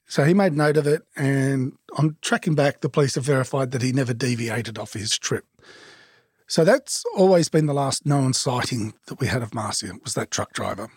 So 0.08 0.24
he 0.24 0.34
made 0.34 0.52
note 0.52 0.76
of 0.76 0.86
it, 0.86 1.02
and 1.16 1.72
on 1.96 2.16
tracking 2.22 2.54
back, 2.54 2.80
the 2.80 2.88
police 2.88 3.16
have 3.16 3.24
verified 3.24 3.70
that 3.72 3.82
he 3.82 3.92
never 3.92 4.14
deviated 4.14 4.78
off 4.78 4.92
his 4.92 5.18
trip. 5.18 5.44
So 6.48 6.64
that's 6.64 7.04
always 7.16 7.48
been 7.48 7.66
the 7.66 7.74
last 7.74 8.06
known 8.06 8.32
sighting 8.32 8.94
that 9.06 9.18
we 9.20 9.26
had 9.26 9.42
of 9.42 9.52
Marcia 9.52 9.92
was 10.04 10.14
that 10.14 10.30
truck 10.30 10.52
driver. 10.52 10.90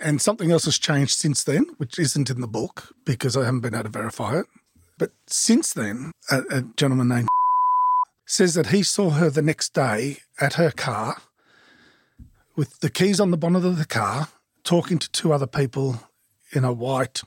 And 0.00 0.20
something 0.20 0.52
else 0.52 0.66
has 0.66 0.78
changed 0.78 1.16
since 1.16 1.42
then, 1.42 1.66
which 1.78 1.98
isn't 1.98 2.30
in 2.30 2.40
the 2.40 2.46
book 2.46 2.94
because 3.04 3.36
I 3.36 3.44
haven't 3.44 3.60
been 3.60 3.74
able 3.74 3.84
to 3.84 3.90
verify 3.90 4.38
it. 4.38 4.46
But 4.98 5.12
since 5.26 5.72
then, 5.72 6.12
a, 6.30 6.42
a 6.50 6.62
gentleman 6.76 7.08
named 7.08 7.28
says 8.26 8.54
that 8.54 8.68
he 8.68 8.82
saw 8.82 9.10
her 9.10 9.30
the 9.30 9.42
next 9.42 9.74
day 9.74 10.18
at 10.40 10.54
her 10.54 10.70
car 10.70 11.18
with 12.54 12.80
the 12.80 12.90
keys 12.90 13.20
on 13.20 13.30
the 13.30 13.36
bonnet 13.36 13.64
of 13.64 13.78
the 13.78 13.84
car, 13.84 14.28
talking 14.64 14.98
to 14.98 15.10
two 15.12 15.32
other 15.32 15.46
people 15.46 16.00
in 16.52 16.64
a 16.64 16.72
white 16.72 17.22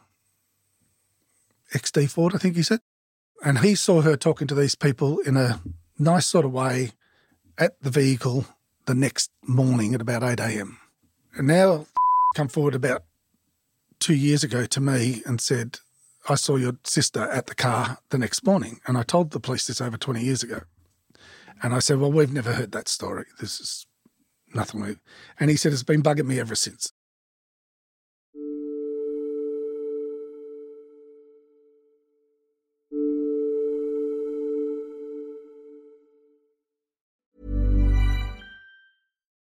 XD 1.73 2.10
Ford, 2.10 2.34
I 2.34 2.39
think 2.39 2.55
he 2.55 2.63
said. 2.63 2.79
And 3.43 3.60
he 3.60 3.75
saw 3.75 4.01
her 4.01 4.17
talking 4.17 4.47
to 4.47 4.55
these 4.55 4.75
people 4.75 5.19
in 5.19 5.38
a 5.38 5.62
nice 5.97 6.25
sort 6.25 6.45
of 6.45 6.51
way 6.51 6.91
at 7.58 7.82
the 7.82 7.91
vehicle 7.91 8.45
the 8.86 8.95
next 8.95 9.29
morning 9.43 9.93
at 9.93 10.01
about 10.01 10.23
8 10.23 10.39
a.m. 10.39 10.79
And 11.36 11.47
now 11.47 11.86
come 12.36 12.47
forward 12.47 12.75
about 12.75 13.03
two 13.99 14.15
years 14.15 14.43
ago 14.43 14.65
to 14.65 14.82
me 14.82 15.21
and 15.25 15.39
said, 15.39 15.79
I 16.30 16.36
saw 16.36 16.56
your 16.56 16.74
sister 16.84 17.22
at 17.22 17.48
the 17.48 17.56
car 17.56 17.98
the 18.10 18.18
next 18.18 18.46
morning. 18.46 18.80
And 18.86 18.98
I 18.98 19.04
told 19.04 19.32
the 19.32 19.39
police 19.39 19.68
this 19.68 19.82
over 19.82 19.98
20 19.98 20.24
years 20.24 20.44
ago. 20.44 20.62
And 21.62 21.74
I 21.74 21.80
said, 21.80 22.00
Well, 22.00 22.12
we've 22.12 22.32
never 22.32 22.54
heard 22.54 22.72
that 22.72 22.88
story. 22.88 23.26
This 23.39 23.60
is 23.60 23.86
nothing 24.54 24.82
new. 24.82 24.96
And 25.39 25.50
he 25.50 25.56
said, 25.56 25.74
It's 25.74 25.84
been 25.84 26.04
bugging 26.04 26.28
me 26.28 26.39
ever 26.39 26.56
since. 26.56 26.94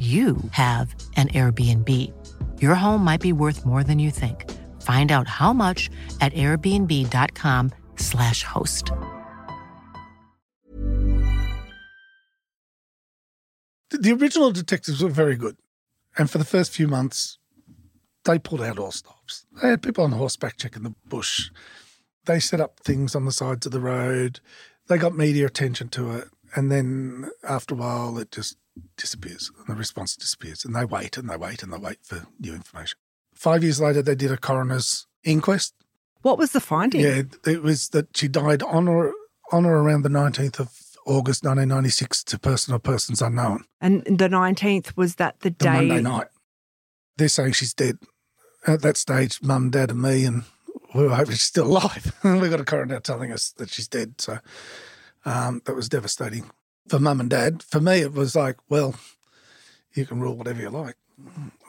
you 0.00 0.38
have 0.52 0.94
an 1.16 1.28
Airbnb. 1.28 1.88
Your 2.62 2.74
home 2.74 3.04
might 3.04 3.20
be 3.20 3.34
worth 3.34 3.66
more 3.66 3.84
than 3.84 3.98
you 3.98 4.10
think. 4.10 4.50
Find 4.80 5.12
out 5.12 5.28
how 5.28 5.52
much 5.52 5.90
at 6.22 6.32
airbnb.com/slash 6.32 8.42
host. 8.44 8.90
The- 13.90 14.12
original 14.12 14.52
detectives 14.52 15.02
were 15.02 15.10
very 15.10 15.36
good. 15.36 15.58
And 16.16 16.30
for 16.30 16.38
the 16.38 16.46
first 16.46 16.72
few 16.72 16.88
months, 16.88 17.36
they 18.24 18.38
pulled 18.38 18.62
out 18.62 18.78
all 18.78 18.92
stops. 18.92 19.44
They 19.60 19.68
had 19.68 19.82
people 19.82 20.04
on 20.04 20.12
horseback 20.12 20.56
checking 20.56 20.82
the 20.82 20.94
bush. 21.06 21.50
They 22.24 22.40
set 22.40 22.60
up 22.60 22.80
things 22.80 23.14
on 23.14 23.26
the 23.26 23.32
sides 23.32 23.66
of 23.66 23.72
the 23.72 23.80
road. 23.80 24.40
They 24.88 24.96
got 24.98 25.16
media 25.16 25.46
attention 25.46 25.88
to 25.90 26.10
it. 26.12 26.28
And 26.54 26.70
then 26.70 27.30
after 27.48 27.74
a 27.74 27.78
while, 27.78 28.18
it 28.18 28.30
just 28.32 28.56
disappears 28.96 29.50
and 29.58 29.66
the 29.66 29.78
response 29.78 30.16
disappears. 30.16 30.64
And 30.64 30.74
they 30.74 30.84
wait 30.84 31.16
and 31.16 31.28
they 31.28 31.36
wait 31.36 31.62
and 31.62 31.72
they 31.72 31.78
wait 31.78 31.98
for 32.02 32.26
new 32.38 32.54
information. 32.54 32.98
Five 33.34 33.62
years 33.62 33.80
later, 33.80 34.02
they 34.02 34.14
did 34.14 34.32
a 34.32 34.36
coroner's 34.36 35.06
inquest. 35.24 35.74
What 36.22 36.38
was 36.38 36.52
the 36.52 36.60
finding? 36.60 37.00
Yeah, 37.00 37.22
it 37.46 37.62
was 37.62 37.88
that 37.90 38.16
she 38.16 38.28
died 38.28 38.62
on 38.62 38.88
or, 38.88 39.14
on 39.52 39.64
or 39.64 39.82
around 39.82 40.02
the 40.02 40.10
19th 40.10 40.60
of 40.60 40.76
August 41.06 41.44
1996 41.44 42.24
to 42.24 42.38
person 42.38 42.74
or 42.74 42.78
persons 42.78 43.22
unknown. 43.22 43.64
And 43.80 44.02
the 44.04 44.28
19th 44.28 44.96
was 44.96 45.16
that 45.16 45.40
the 45.40 45.50
the 45.50 45.64
day. 45.64 45.72
Monday 45.72 46.02
night. 46.02 46.28
They're 47.16 47.28
saying 47.28 47.52
she's 47.52 47.74
dead. 47.74 47.98
At 48.66 48.82
that 48.82 48.98
stage, 48.98 49.42
mum, 49.42 49.70
dad, 49.70 49.90
and 49.90 50.02
me, 50.02 50.24
and 50.26 50.44
we 50.94 51.04
were 51.04 51.14
hoping 51.14 51.32
she's 51.32 51.42
still 51.42 51.66
alive. 51.66 52.14
we 52.24 52.48
got 52.50 52.60
a 52.60 52.64
coroner 52.64 53.00
telling 53.00 53.32
us 53.32 53.52
that 53.56 53.70
she's 53.70 53.88
dead. 53.88 54.20
So 54.20 54.38
um, 55.24 55.62
that 55.64 55.74
was 55.74 55.88
devastating 55.88 56.50
for 56.88 56.98
mum 56.98 57.20
and 57.20 57.30
dad. 57.30 57.62
For 57.62 57.80
me, 57.80 58.00
it 58.00 58.12
was 58.12 58.34
like, 58.34 58.56
well, 58.68 58.94
you 59.94 60.06
can 60.06 60.20
rule 60.20 60.36
whatever 60.36 60.60
you 60.60 60.70
like. 60.70 60.96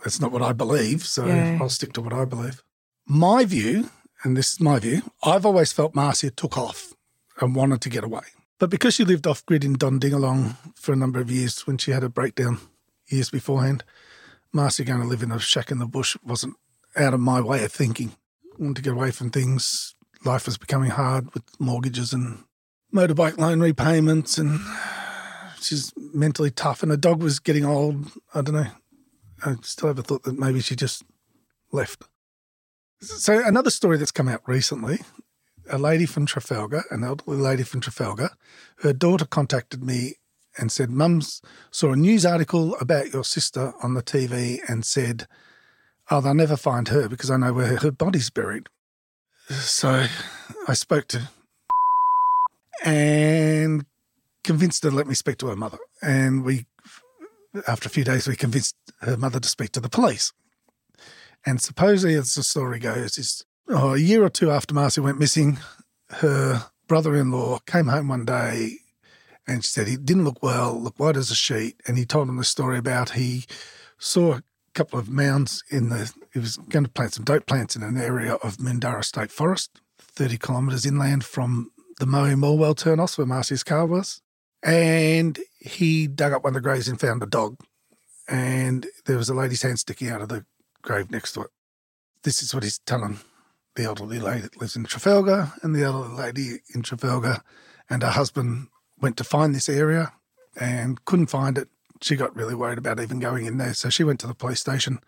That's 0.04 0.20
not 0.22 0.32
what 0.32 0.42
I 0.42 0.54
believe. 0.54 1.06
So 1.06 1.26
Yeah. 1.26 1.58
I'll 1.62 1.70
stick 1.70 1.94
to 1.94 2.02
what 2.02 2.14
I 2.14 2.26
believe. 2.26 2.62
My 3.08 3.46
view, 3.46 3.90
and 4.24 4.38
this 4.38 4.54
is 4.54 4.60
my 4.60 4.80
view, 4.80 5.02
I've 5.24 5.46
always 5.46 5.72
felt 5.74 5.96
Marcia 5.96 6.32
took 6.32 6.58
off 6.58 6.94
and 7.40 7.56
wanted 7.56 7.82
to 7.82 7.90
get 7.90 8.04
away. 8.04 8.24
But 8.60 8.70
because 8.70 8.94
she 8.94 9.04
lived 9.04 9.26
off 9.26 9.46
grid 9.46 9.64
in 9.66 9.76
Dondingalong 9.76 10.56
for 10.76 10.94
a 10.94 10.96
number 10.96 11.20
of 11.20 11.32
years 11.32 11.66
when 11.66 11.78
she 11.78 11.92
had 11.92 12.04
a 12.04 12.10
breakdown 12.10 12.60
years 13.08 13.30
beforehand, 13.32 13.84
Marcia 14.54 14.84
going 14.84 15.02
to 15.02 15.08
live 15.08 15.24
in 15.24 15.32
a 15.32 15.40
shack 15.40 15.72
in 15.72 15.80
the 15.80 15.88
bush 15.88 16.16
wasn't 16.24 16.56
out 16.96 17.14
of 17.14 17.20
my 17.20 17.42
way 17.42 17.64
of 17.64 17.72
thinking. 17.72 18.12
I 18.54 18.62
wanted 18.62 18.78
to 18.78 18.82
get 18.84 18.94
away 18.94 19.12
from 19.12 19.30
things. 19.32 19.96
Life 20.24 20.46
was 20.46 20.58
becoming 20.58 20.92
hard 20.92 21.34
with 21.34 21.44
mortgages 21.60 22.14
and 22.14 22.44
motorbike 22.94 23.38
loan 23.38 23.60
repayments, 23.62 24.38
and 24.38 24.60
she's 25.62 25.94
mentally 25.98 26.52
tough. 26.52 26.84
And 26.84 26.92
her 26.92 26.98
dog 26.98 27.22
was 27.22 27.40
getting 27.40 27.66
old. 27.66 28.12
I 28.34 28.42
don't 28.42 28.56
know. 28.56 28.68
I 29.44 29.56
still 29.62 29.88
have 29.88 30.00
a 30.00 30.04
thought 30.04 30.24
that 30.24 30.38
maybe 30.38 30.62
she 30.62 30.76
just 30.76 31.04
left. 31.72 32.04
So 33.02 33.42
another 33.46 33.72
story 33.72 33.98
that's 33.98 34.12
come 34.12 34.28
out 34.28 34.42
recently 34.48 35.00
a 35.70 35.78
lady 35.78 36.06
from 36.06 36.26
Trafalgar, 36.26 36.84
an 36.92 37.04
elderly 37.04 37.38
lady 37.38 37.64
from 37.64 37.80
Trafalgar, 37.80 38.32
her 38.80 38.94
daughter 38.94 39.26
contacted 39.26 39.84
me 39.84 40.16
and 40.58 40.72
said, 40.72 40.90
Mum's 40.90 41.42
saw 41.70 41.94
a 41.94 41.96
news 41.96 42.26
article 42.26 42.76
about 42.82 43.14
your 43.14 43.24
sister 43.24 43.74
on 43.82 43.94
the 43.94 44.04
TV 44.04 44.60
and 44.68 44.84
said, 44.86 45.28
Oh, 46.10 46.20
they'll 46.20 46.34
never 46.34 46.58
find 46.58 46.90
her 46.90 47.08
because 47.08 47.32
I 47.32 47.38
know 47.38 47.54
where 47.54 47.78
her 47.78 47.92
body's 47.92 48.30
buried. 48.30 48.68
So 49.50 50.08
I 50.68 50.74
spoke 50.74 51.08
to 51.10 51.30
and 52.84 53.86
convinced 54.44 54.84
her 54.84 54.90
to 54.90 54.96
let 54.96 55.08
me 55.08 55.14
speak 55.14 55.38
to 55.38 55.48
her 55.48 55.56
mother. 55.56 55.78
And 56.02 56.44
we, 56.44 56.66
after 57.68 57.88
a 57.88 57.92
few 57.92 58.04
days, 58.04 58.28
we 58.28 58.36
convinced 58.36 58.76
her 59.02 59.18
mother 59.18 59.40
to 59.40 59.50
speak 59.50 59.72
to 59.74 59.80
the 59.80 59.90
police. 59.90 60.34
And 61.46 61.62
supposedly, 61.62 62.16
as 62.16 62.34
the 62.34 62.44
story 62.44 62.80
goes, 62.80 63.18
is 63.18 63.46
oh, 63.70 63.94
a 63.96 64.00
year 64.00 64.24
or 64.24 64.30
two 64.30 64.52
after 64.52 64.74
Marcia 64.74 65.02
went 65.02 65.20
missing, 65.20 65.60
her 66.10 66.66
brother 66.88 67.16
in 67.16 67.32
law 67.32 67.60
came 67.66 67.88
home 67.88 68.10
one 68.10 68.26
day 68.26 68.78
and 69.48 69.64
she 69.64 69.70
said 69.70 69.88
he 69.88 69.98
didn't 69.98 70.26
look 70.26 70.44
well, 70.44 70.80
looked 70.80 71.00
white 71.00 71.18
as 71.18 71.32
a 71.32 71.36
sheet. 71.36 71.82
And 71.88 71.98
he 71.98 72.06
told 72.06 72.30
him 72.30 72.38
the 72.38 72.44
story 72.44 72.78
about 72.78 73.12
he 73.12 73.46
saw 73.98 74.36
a 74.36 74.44
couple 74.74 75.00
of 75.00 75.10
mounds 75.10 75.64
in 75.70 75.90
the, 75.90 76.14
he 76.34 76.40
was 76.40 76.58
going 76.58 76.86
to 76.86 76.92
plant 76.92 77.14
some 77.14 77.26
dope 77.26 77.46
plants 77.46 77.76
in 77.76 77.84
an 77.84 77.98
area 77.98 78.34
of 78.36 78.58
Moondarra 78.58 79.04
State 79.04 79.32
Forest, 79.32 79.82
30 80.00 80.38
kilometres 80.38 80.86
inland 80.86 81.26
from 81.26 81.72
the 82.00 82.06
Moe 82.06 82.36
Morwell 82.36 82.76
turn-offs 82.76 83.18
where 83.18 83.28
Marcia's 83.28 83.64
car 83.64 83.86
was. 83.86 84.22
And 84.64 85.40
he 85.60 86.08
dug 86.08 86.34
up 86.34 86.44
one 86.44 86.52
of 86.52 86.56
the 86.56 86.62
graves 86.62 86.88
and 86.88 87.00
found 87.00 87.24
a 87.24 87.28
dog. 87.28 87.58
And 88.28 88.88
there 89.06 89.18
was 89.18 89.30
a 89.30 89.34
lady's 89.34 89.62
hand 89.62 89.80
sticking 89.80 90.10
out 90.10 90.22
of 90.22 90.30
the 90.30 90.46
grave 90.82 91.12
next 91.12 91.34
to 91.34 91.42
it. 91.42 91.50
This 92.24 92.44
is 92.44 92.54
what 92.54 92.64
he's 92.64 92.80
telling 92.80 93.20
the 93.76 93.84
elderly 93.84 94.20
lady 94.20 94.42
that 94.42 94.60
lives 94.60 94.76
in 94.76 94.84
Trafalgar, 94.84 95.54
and 95.64 95.74
the 95.74 95.84
elderly 95.84 96.14
lady 96.14 96.60
in 96.76 96.82
Trafalgar 96.82 97.38
and 97.90 98.04
her 98.04 98.10
husband 98.10 98.68
went 99.00 99.18
to 99.18 99.24
find 99.24 99.56
this 99.56 99.70
area 99.70 100.14
and 100.60 101.04
couldn't 101.06 101.28
find 101.28 101.58
it. 101.58 101.70
She 102.02 102.16
got 102.16 102.36
really 102.36 102.56
worried 102.56 102.78
about 102.78 103.00
even 103.00 103.20
going 103.20 103.46
in 103.46 103.58
there. 103.58 103.74
So 103.74 103.90
she 103.90 104.04
went 104.04 104.20
to 104.22 104.28
the 104.28 104.34
police 104.34 104.60
station, 104.60 105.00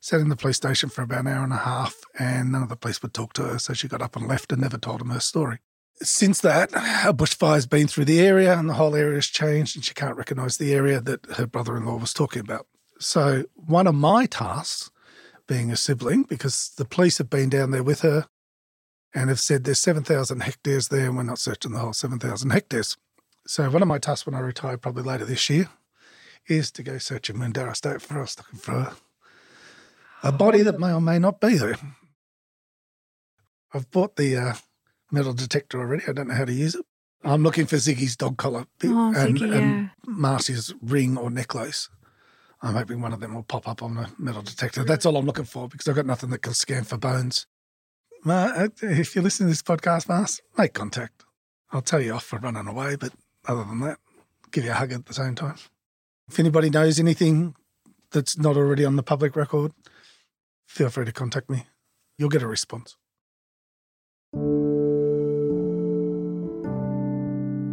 sat 0.00 0.20
in 0.20 0.28
the 0.28 0.36
police 0.36 0.56
station 0.56 0.88
for 0.88 1.02
about 1.02 1.20
an 1.20 1.28
hour 1.28 1.44
and 1.44 1.52
a 1.52 1.58
half, 1.58 1.94
and 2.18 2.52
none 2.52 2.62
of 2.62 2.68
the 2.68 2.76
police 2.76 3.02
would 3.02 3.14
talk 3.14 3.32
to 3.34 3.44
her. 3.44 3.58
So 3.58 3.72
she 3.72 3.88
got 3.88 4.02
up 4.02 4.16
and 4.16 4.26
left 4.26 4.52
and 4.52 4.60
never 4.60 4.78
told 4.78 5.00
them 5.00 5.10
her 5.10 5.20
story. 5.20 5.58
Since 6.02 6.40
that, 6.40 6.70
a 7.04 7.12
bushfire's 7.12 7.66
been 7.66 7.86
through 7.86 8.06
the 8.06 8.20
area 8.20 8.58
and 8.58 8.68
the 8.68 8.74
whole 8.74 8.94
area's 8.94 9.26
changed, 9.26 9.76
and 9.76 9.84
she 9.84 9.94
can't 9.94 10.16
recognise 10.16 10.56
the 10.56 10.72
area 10.72 11.00
that 11.00 11.24
her 11.36 11.46
brother 11.46 11.76
in 11.76 11.86
law 11.86 11.96
was 11.96 12.12
talking 12.12 12.40
about. 12.40 12.66
So, 12.98 13.44
one 13.54 13.86
of 13.86 13.94
my 13.94 14.26
tasks 14.26 14.90
being 15.46 15.70
a 15.70 15.76
sibling 15.76 16.22
because 16.22 16.72
the 16.76 16.84
police 16.84 17.18
have 17.18 17.28
been 17.28 17.48
down 17.48 17.72
there 17.72 17.82
with 17.82 18.00
her 18.00 18.26
and 19.14 19.28
have 19.28 19.40
said 19.40 19.64
there's 19.64 19.78
7,000 19.80 20.40
hectares 20.40 20.88
there 20.88 21.06
and 21.06 21.16
we're 21.16 21.22
not 21.24 21.38
searching 21.38 21.72
the 21.72 21.78
whole 21.78 21.92
7,000 21.92 22.50
hectares. 22.50 22.96
So 23.46 23.68
one 23.68 23.82
of 23.82 23.88
my 23.88 23.98
tasks 23.98 24.24
when 24.24 24.34
I 24.34 24.40
retire, 24.40 24.76
probably 24.76 25.02
later 25.02 25.24
this 25.24 25.50
year, 25.50 25.68
is 26.48 26.70
to 26.72 26.82
go 26.82 26.98
searching 26.98 27.36
Moondarra 27.36 27.76
State 27.76 28.00
Forest 28.00 28.38
looking 28.38 28.58
for 28.58 28.72
a, 30.22 30.28
a 30.28 30.32
body 30.32 30.62
that 30.62 30.78
may 30.78 30.92
or 30.92 31.00
may 31.00 31.18
not 31.18 31.40
be 31.40 31.56
there. 31.56 31.76
I've 33.74 33.90
bought 33.90 34.16
the 34.16 34.36
uh, 34.36 34.54
metal 35.12 35.32
detector 35.32 35.78
already. 35.78 36.04
I 36.08 36.12
don't 36.12 36.28
know 36.28 36.34
how 36.34 36.44
to 36.44 36.52
use 36.52 36.74
it. 36.74 36.84
I'm 37.22 37.44
looking 37.44 37.66
for 37.66 37.76
Ziggy's 37.76 38.16
dog 38.16 38.36
collar 38.36 38.66
Oh, 38.84 39.14
and, 39.14 39.38
Ziggy, 39.38 39.56
and 39.56 39.90
Marcy's 40.04 40.74
ring 40.82 41.16
or 41.16 41.30
necklace. 41.30 41.88
I'm 42.60 42.74
hoping 42.74 43.00
one 43.00 43.12
of 43.12 43.20
them 43.20 43.34
will 43.34 43.42
pop 43.44 43.68
up 43.68 43.82
on 43.82 43.94
the 43.94 44.08
metal 44.18 44.42
detector. 44.42 44.82
That's 44.84 45.06
all 45.06 45.16
I'm 45.16 45.26
looking 45.26 45.44
for 45.44 45.68
because 45.68 45.86
I've 45.86 45.94
got 45.96 46.06
nothing 46.06 46.30
that 46.30 46.42
can 46.42 46.54
scan 46.54 46.84
for 46.84 46.96
bones. 46.96 47.46
Ma, 48.24 48.52
uh, 48.56 48.68
if 48.82 49.14
you 49.14 49.22
listen 49.22 49.46
to 49.46 49.50
this 49.50 49.62
podcast, 49.62 50.08
Mars, 50.08 50.40
make 50.56 50.72
contact. 50.74 51.24
I'll 51.72 51.82
tell 51.82 52.00
you 52.00 52.12
off 52.14 52.24
for 52.24 52.38
running 52.38 52.66
away, 52.68 52.96
but 52.96 53.12
other 53.46 53.64
than 53.64 53.80
that, 53.80 53.98
give 54.52 54.64
you 54.64 54.70
a 54.70 54.74
hug 54.74 54.92
at 54.92 55.06
the 55.06 55.14
same 55.14 55.34
time. 55.34 55.56
If 56.28 56.38
anybody 56.38 56.70
knows 56.70 57.00
anything 57.00 57.56
that's 58.12 58.38
not 58.38 58.56
already 58.56 58.84
on 58.84 58.94
the 58.96 59.02
public 59.02 59.34
record, 59.34 59.72
feel 60.66 60.88
free 60.88 61.04
to 61.04 61.12
contact 61.12 61.50
me. 61.50 61.66
You'll 62.16 62.28
get 62.28 62.42
a 62.42 62.46
response. 62.46 62.96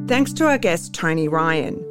Thanks 0.10 0.34
to 0.34 0.48
our 0.48 0.58
guest, 0.58 0.94
Tony 0.96 1.28
Ryan. 1.28 1.86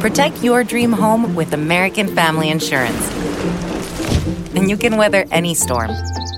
Protect 0.00 0.42
your 0.42 0.64
dream 0.64 0.92
home 0.92 1.34
with 1.34 1.52
American 1.52 2.14
Family 2.14 2.48
Insurance. 2.48 3.10
And 4.54 4.68
you 4.68 4.76
can 4.76 4.96
weather 4.96 5.26
any 5.30 5.54
storm. 5.54 5.90